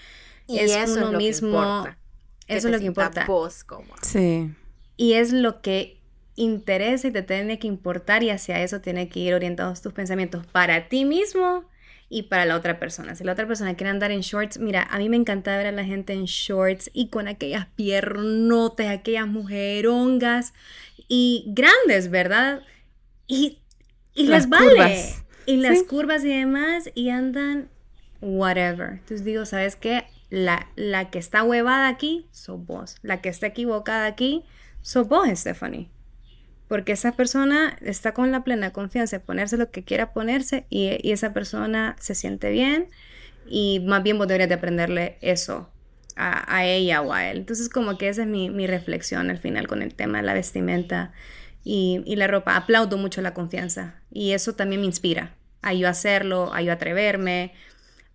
es 0.49 0.90
uno 0.90 1.12
mismo. 1.12 1.87
eso 2.47 2.69
es 2.69 2.73
lo 2.73 2.79
que 2.79 2.87
importa. 2.87 3.27
Sí. 4.03 4.53
Y 4.97 5.14
es 5.14 5.33
lo 5.33 5.61
que 5.61 6.01
interesa 6.37 7.09
y 7.09 7.11
te 7.11 7.23
tiene 7.23 7.59
que 7.59 7.66
importar 7.66 8.23
y 8.23 8.31
hacia 8.31 8.62
eso 8.62 8.81
tiene 8.81 9.09
que 9.09 9.21
ir 9.21 9.35
orientados 9.35 9.81
tus 9.83 9.92
pensamientos 9.92 10.47
para 10.47 10.88
ti 10.88 11.05
mismo 11.05 11.64
y 12.09 12.25
para 12.25 12.45
la 12.45 12.57
otra 12.57 12.79
persona. 12.79 13.16
Si 13.16 13.25
la 13.25 13.33
otra 13.33 13.47
persona 13.47 13.75
quiere 13.75 13.90
andar 13.90 14.11
en 14.11 14.21
shorts, 14.21 14.59
mira, 14.59 14.87
a 14.90 14.99
mí 14.99 15.09
me 15.09 15.16
encanta 15.16 15.57
ver 15.57 15.66
a 15.66 15.73
la 15.73 15.85
gente 15.85 16.12
en 16.12 16.27
shorts 16.27 16.90
y 16.92 17.09
con 17.09 17.27
aquellas 17.27 17.66
piernotes, 17.75 18.88
aquellas 18.88 19.27
mujerongas 19.27 20.55
y 21.09 21.45
grandes, 21.49 22.11
¿verdad? 22.11 22.62
Y, 23.27 23.59
y 24.14 24.27
les 24.29 24.49
vale. 24.49 25.26
Y 25.47 25.57
las 25.59 25.83
curvas 25.85 26.25
y 26.25 26.29
demás, 26.29 26.91
y 26.95 27.11
andan 27.11 27.69
whatever. 28.21 28.91
Entonces 28.91 29.25
digo, 29.25 29.47
¿sabes 29.47 29.77
qué? 29.77 30.05
La, 30.29 30.69
la 30.77 31.11
que 31.11 31.19
está 31.19 31.43
huevada 31.45 31.89
aquí, 31.89 32.27
sos 32.33 32.65
vos. 32.67 32.97
La 33.03 33.21
que 33.21 33.29
está 33.29 33.47
equivocada 33.47 34.07
aquí, 34.07 34.45
sos 34.83 35.09
vos, 35.09 35.29
Stephanie. 35.29 35.89
Porque 36.69 36.93
esa 36.93 37.13
persona 37.13 37.77
está 37.81 38.13
con 38.13 38.33
la 38.33 38.43
plena 38.43 38.73
confianza 38.73 39.19
de 39.19 39.25
ponerse 39.25 39.57
lo 39.57 39.71
que 39.71 39.85
quiera 39.85 40.13
ponerse 40.13 40.67
y, 40.69 41.11
esa 41.13 41.33
persona 41.33 41.95
se 42.01 42.15
siente 42.15 42.51
bien 42.51 42.89
y 43.49 43.81
más 43.87 44.03
bien 44.03 44.19
vos 44.19 44.27
deberías 44.27 44.49
de 44.49 44.57
aprenderle 44.57 45.17
eso 45.21 45.71
a, 46.17 46.65
ella 46.65 47.03
o 47.03 47.13
a 47.13 47.31
él. 47.31 47.39
Entonces 47.39 47.69
como 47.69 47.99
que 47.99 48.09
esa 48.09 48.23
es 48.23 48.29
mi, 48.29 48.51
mi 48.51 48.67
reflexión 48.67 49.31
al 49.31 49.39
final 49.39 49.69
con 49.69 49.83
el 49.83 49.95
tema 49.95 50.19
de 50.19 50.25
la 50.25 50.35
vestimenta 50.35 51.13
y, 51.67 52.15
la 52.15 52.29
ropa. 52.29 52.57
Aplaudo 52.57 52.97
mucho 52.97 53.21
la 53.21 53.35
confianza 53.35 53.97
y 54.11 54.33
eso 54.33 54.55
también 54.55 54.81
me 54.81 54.87
inspira 54.87 55.35
a 55.63 55.75
yo 55.75 55.89
hacerlo, 55.89 56.55
a 56.55 56.63
yo 56.63 56.73
atreverme, 56.73 57.53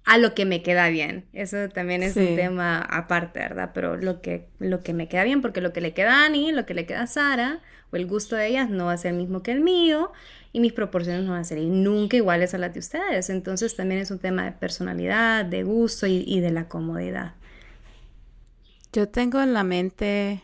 a 0.06 0.18
lo 0.18 0.34
que 0.34 0.46
me 0.46 0.64
queda 0.64 0.88
bien. 0.88 1.26
Eso 1.34 1.68
también 1.68 2.02
es 2.02 2.16
un 2.16 2.38
tema 2.38 2.80
aparte, 2.80 3.40
¿verdad? 3.40 3.72
Pero 3.74 3.98
lo 3.98 4.22
que, 4.22 4.48
lo 4.60 4.82
que 4.84 4.94
me 4.94 5.10
queda 5.10 5.26
bien, 5.26 5.42
porque 5.42 5.60
lo 5.60 5.74
que 5.74 5.82
le 5.82 5.94
queda 5.94 6.22
a 6.22 6.26
Ani, 6.28 6.54
lo 6.54 6.66
que 6.66 6.74
le 6.74 6.86
queda 6.86 7.02
a 7.02 7.08
Sara, 7.08 7.60
o 7.92 7.98
el 7.98 8.08
gusto 8.08 8.38
de 8.38 8.48
ellas 8.48 8.70
no 8.70 8.86
va 8.86 8.94
a 8.94 8.98
ser 8.98 9.12
el 9.12 9.18
mismo 9.18 9.44
que 9.44 9.52
el 9.52 9.60
mío, 9.60 10.14
y 10.54 10.62
mis 10.62 10.72
proporciones 10.72 11.24
no 11.24 11.32
van 11.32 11.42
a 11.42 11.44
ser 11.44 11.60
nunca 11.60 12.16
iguales 12.16 12.54
a 12.54 12.58
las 12.58 12.74
de 12.74 12.80
ustedes. 12.80 13.30
Entonces 13.30 13.76
también 13.76 14.00
es 14.00 14.12
un 14.12 14.20
tema 14.20 14.46
de 14.46 14.54
personalidad, 14.54 15.44
de 15.44 15.64
gusto 15.64 16.08
y, 16.08 16.24
y 16.26 16.40
de 16.40 16.52
la 16.52 16.70
comodidad. 16.70 17.34
Yo 18.94 19.10
tengo 19.10 19.42
en 19.42 19.54
la 19.54 19.64
mente 19.66 20.42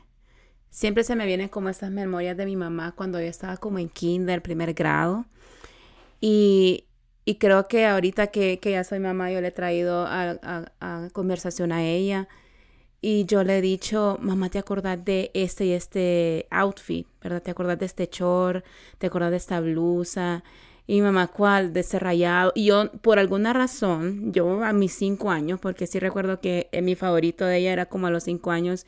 Siempre 0.70 1.04
se 1.04 1.16
me 1.16 1.26
vienen 1.26 1.50
como 1.50 1.70
estas 1.70 1.92
memorias 1.92 2.38
de 2.38 2.46
mi 2.46 2.56
mamá 2.56 2.94
cuando 2.96 3.20
yo 3.20 3.28
estaba 3.28 3.58
como 3.58 3.80
en 3.80 3.90
kinder, 3.90 4.42
primer 4.42 4.74
grado. 4.74 5.26
Y, 6.22 6.86
creo 7.40 7.68
que 7.68 7.86
ahorita 7.86 8.28
que, 8.28 8.60
ya 8.64 8.84
soy 8.84 9.00
mamá, 9.00 9.32
yo 9.32 9.42
le 9.42 9.50
he 9.50 9.52
traído 9.52 10.06
a, 10.08 11.10
conversación 11.14 11.72
a 11.72 11.84
ella. 11.84 12.28
Y 13.00 13.26
yo 13.26 13.44
le 13.44 13.60
he 13.60 13.62
dicho, 13.62 14.18
mamá, 14.22 14.50
¿te 14.50 14.58
acordás 14.58 15.04
de 15.06 15.30
este 15.34 15.66
y 15.66 15.72
este 15.74 16.48
outfit? 16.50 17.08
¿Verdad? 17.22 17.44
¿Te 17.44 17.52
acordás 17.52 17.78
de 17.80 17.86
este 17.86 18.10
short? 18.12 18.66
¿Te 18.98 19.08
acordás 19.08 19.32
de 19.32 19.38
esta 19.38 19.60
blusa? 19.62 20.44
Y 20.88 21.02
mamá, 21.02 21.28
¿cuál? 21.28 21.74
De 21.74 21.82
ese 21.82 22.00
rayado. 22.00 22.54
Y 22.56 22.66
yo, 22.66 22.92
por 23.02 23.20
alguna 23.20 23.54
razón, 23.54 24.32
yo 24.34 24.64
a 24.64 24.74
mis 24.74 24.94
cinco 24.94 25.30
años, 25.30 25.60
porque 25.60 25.86
sí 25.86 26.00
recuerdo 26.00 26.40
que 26.40 26.70
mi 26.82 26.96
favorito 26.96 27.46
de 27.46 27.58
ella 27.58 27.74
era 27.74 27.86
como 27.86 28.08
a 28.08 28.10
los 28.10 28.24
cinco 28.24 28.52
años, 28.52 28.88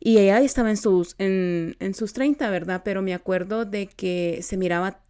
y 0.00 0.18
ella 0.18 0.40
estaba 0.40 0.70
en 0.70 0.78
sus, 0.78 1.14
en, 1.18 1.76
en 1.78 1.94
sus 1.94 2.14
30, 2.14 2.48
¿verdad? 2.50 2.80
Pero 2.84 3.02
me 3.02 3.14
acuerdo 3.14 3.66
de 3.66 3.86
que 3.86 4.40
se 4.42 4.56
miraba 4.56 5.00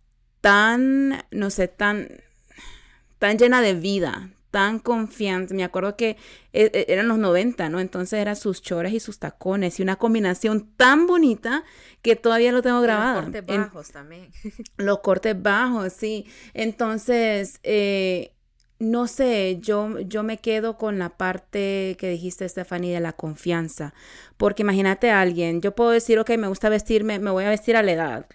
tan, 0.40 1.24
no 1.30 1.50
sé, 1.50 1.68
tan, 1.68 2.08
tan 3.20 3.38
llena 3.38 3.62
de 3.62 3.74
vida, 3.74 4.30
tan 4.50 4.80
confiante. 4.80 5.54
Me 5.54 5.62
acuerdo 5.62 5.96
que 5.96 6.16
e, 6.52 6.70
e, 6.74 6.86
eran 6.88 7.06
los 7.06 7.18
90, 7.18 7.68
¿no? 7.68 7.78
Entonces 7.78 8.18
eran 8.18 8.34
sus 8.34 8.62
chores 8.62 8.92
y 8.92 8.98
sus 8.98 9.20
tacones 9.20 9.78
y 9.78 9.82
una 9.82 9.96
combinación 9.96 10.72
tan 10.76 11.06
bonita 11.06 11.62
que 12.02 12.16
todavía 12.16 12.50
lo 12.50 12.60
tengo 12.60 12.80
grabado. 12.80 13.22
Los 13.22 13.30
cortes 13.30 13.46
bajos 13.46 13.90
también. 13.92 14.32
Los 14.76 14.98
cortes 15.00 15.40
bajos, 15.40 15.92
sí. 15.92 16.26
Entonces, 16.52 17.60
eh, 17.62 18.32
no 18.80 19.06
sé, 19.06 19.58
yo, 19.60 20.00
yo 20.00 20.22
me 20.22 20.38
quedo 20.38 20.78
con 20.78 20.98
la 20.98 21.10
parte 21.10 21.96
que 21.98 22.08
dijiste, 22.08 22.48
Stephanie, 22.48 22.94
de 22.94 23.00
la 23.00 23.12
confianza. 23.12 23.92
Porque 24.38 24.62
imagínate 24.62 25.10
a 25.10 25.20
alguien, 25.20 25.60
yo 25.60 25.74
puedo 25.74 25.90
decir, 25.90 26.18
ok, 26.18 26.30
me 26.38 26.48
gusta 26.48 26.70
vestirme, 26.70 27.18
me 27.18 27.30
voy 27.30 27.44
a 27.44 27.50
vestir 27.50 27.76
a 27.76 27.82
la 27.82 27.92
edad, 27.92 28.26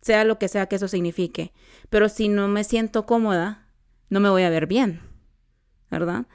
sea 0.00 0.24
lo 0.24 0.38
que 0.38 0.48
sea 0.48 0.66
que 0.66 0.76
eso 0.76 0.86
signifique. 0.86 1.52
Pero 1.90 2.08
si 2.08 2.28
no 2.28 2.46
me 2.46 2.62
siento 2.62 3.04
cómoda, 3.04 3.66
no 4.10 4.20
me 4.20 4.30
voy 4.30 4.44
a 4.44 4.50
ver 4.50 4.68
bien, 4.68 5.00
¿verdad? 5.90 6.26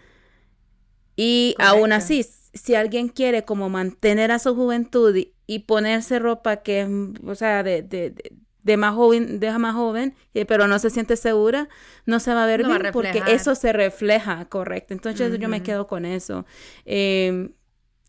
Y 1.15 1.55
aún 1.59 1.93
así, 1.93 2.25
si 2.53 2.75
alguien 2.75 3.07
quiere 3.07 3.45
como 3.45 3.69
mantener 3.69 4.31
a 4.31 4.39
su 4.39 4.53
juventud 4.53 5.15
y, 5.47 5.59
ponerse 5.59 6.19
ropa 6.19 6.57
que, 6.57 6.87
o 7.25 7.35
sea, 7.35 7.63
de, 7.63 7.83
de 7.83 8.09
de 8.11 8.33
más 8.77 8.95
joven, 8.95 9.39
deja 9.39 9.59
más 9.59 9.75
joven, 9.75 10.15
eh, 10.33 10.45
pero 10.45 10.67
no 10.67 10.79
se 10.79 10.89
siente 10.89 11.15
segura, 11.15 11.69
no 12.05 12.19
se 12.19 12.33
va 12.33 12.43
a 12.43 12.47
ver 12.47 12.65
bien 12.65 12.89
porque 12.91 13.23
eso 13.27 13.55
se 13.55 13.73
refleja, 13.73 14.45
correcto. 14.45 14.93
Entonces 14.93 15.37
yo 15.39 15.49
me 15.49 15.63
quedo 15.63 15.87
con 15.87 16.05
eso. 16.05 16.45
Em, 16.85 17.53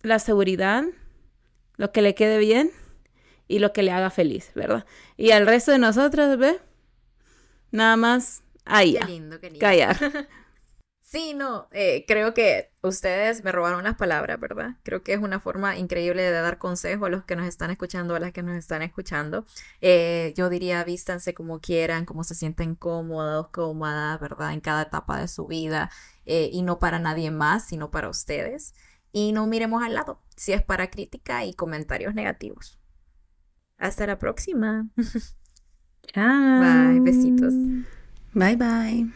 la 0.03 0.19
seguridad, 0.19 0.85
lo 1.77 1.93
que 1.93 2.03
le 2.03 2.15
quede 2.15 2.39
bien 2.39 2.71
y 3.49 3.59
lo 3.59 3.73
que 3.73 3.83
le 3.83 3.91
haga 3.91 4.11
feliz, 4.11 4.51
¿verdad? 4.55 4.87
Y 5.17 5.33
al 5.33 5.47
resto 5.47 5.73
de 5.73 5.79
nosotros, 5.79 6.39
¿ve? 6.39 6.59
Nada 7.71 7.97
más 7.97 8.43
ahí. 8.65 8.95
Qué 8.95 9.05
lindo, 9.05 9.41
qué 9.41 9.51
lindo. 9.51 9.61
Callar. 9.61 9.97
Sí, 11.11 11.35
no, 11.35 11.67
eh, 11.73 12.05
creo 12.07 12.35
que 12.35 12.71
ustedes 12.83 13.43
me 13.43 13.51
robaron 13.51 13.83
las 13.83 13.97
palabras, 13.97 14.39
¿verdad? 14.39 14.77
Creo 14.85 15.03
que 15.03 15.13
es 15.13 15.19
una 15.19 15.41
forma 15.41 15.77
increíble 15.77 16.23
de 16.23 16.31
dar 16.31 16.59
consejo 16.59 17.07
a 17.07 17.11
los 17.11 17.25
que 17.25 17.35
nos 17.35 17.49
están 17.49 17.73
escuchando, 17.73 18.15
a 18.15 18.21
las 18.21 18.31
que 18.31 18.45
nos 18.45 18.57
están 18.57 18.81
escuchando. 18.83 19.45
Eh, 19.81 20.33
yo 20.37 20.49
diría, 20.49 20.85
vístanse 20.85 21.35
como 21.35 21.59
quieran, 21.59 22.05
como 22.05 22.23
se 22.23 22.37
sienten 22.37 22.77
cómodos, 22.77 23.49
cómodas, 23.49 24.21
¿verdad? 24.21 24.53
En 24.53 24.61
cada 24.61 24.83
etapa 24.83 25.19
de 25.21 25.27
su 25.27 25.49
vida 25.49 25.91
eh, 26.27 26.49
y 26.53 26.63
no 26.63 26.79
para 26.79 27.01
nadie 27.01 27.33
más, 27.33 27.67
sino 27.67 27.91
para 27.91 28.09
ustedes. 28.09 28.73
Y 29.11 29.33
no 29.33 29.49
miremos 29.49 29.83
al 29.83 29.95
lado, 29.95 30.23
si 30.37 30.53
es 30.53 30.63
para 30.63 30.91
crítica 30.91 31.45
y 31.45 31.55
comentarios 31.55 32.15
negativos. 32.15 32.79
Hasta 33.79 34.07
la 34.07 34.17
próxima. 34.17 34.89
Chao. 36.15 36.61
Bye, 36.61 37.01
besitos. 37.01 37.53
Bye, 38.33 38.55
bye. 38.55 39.11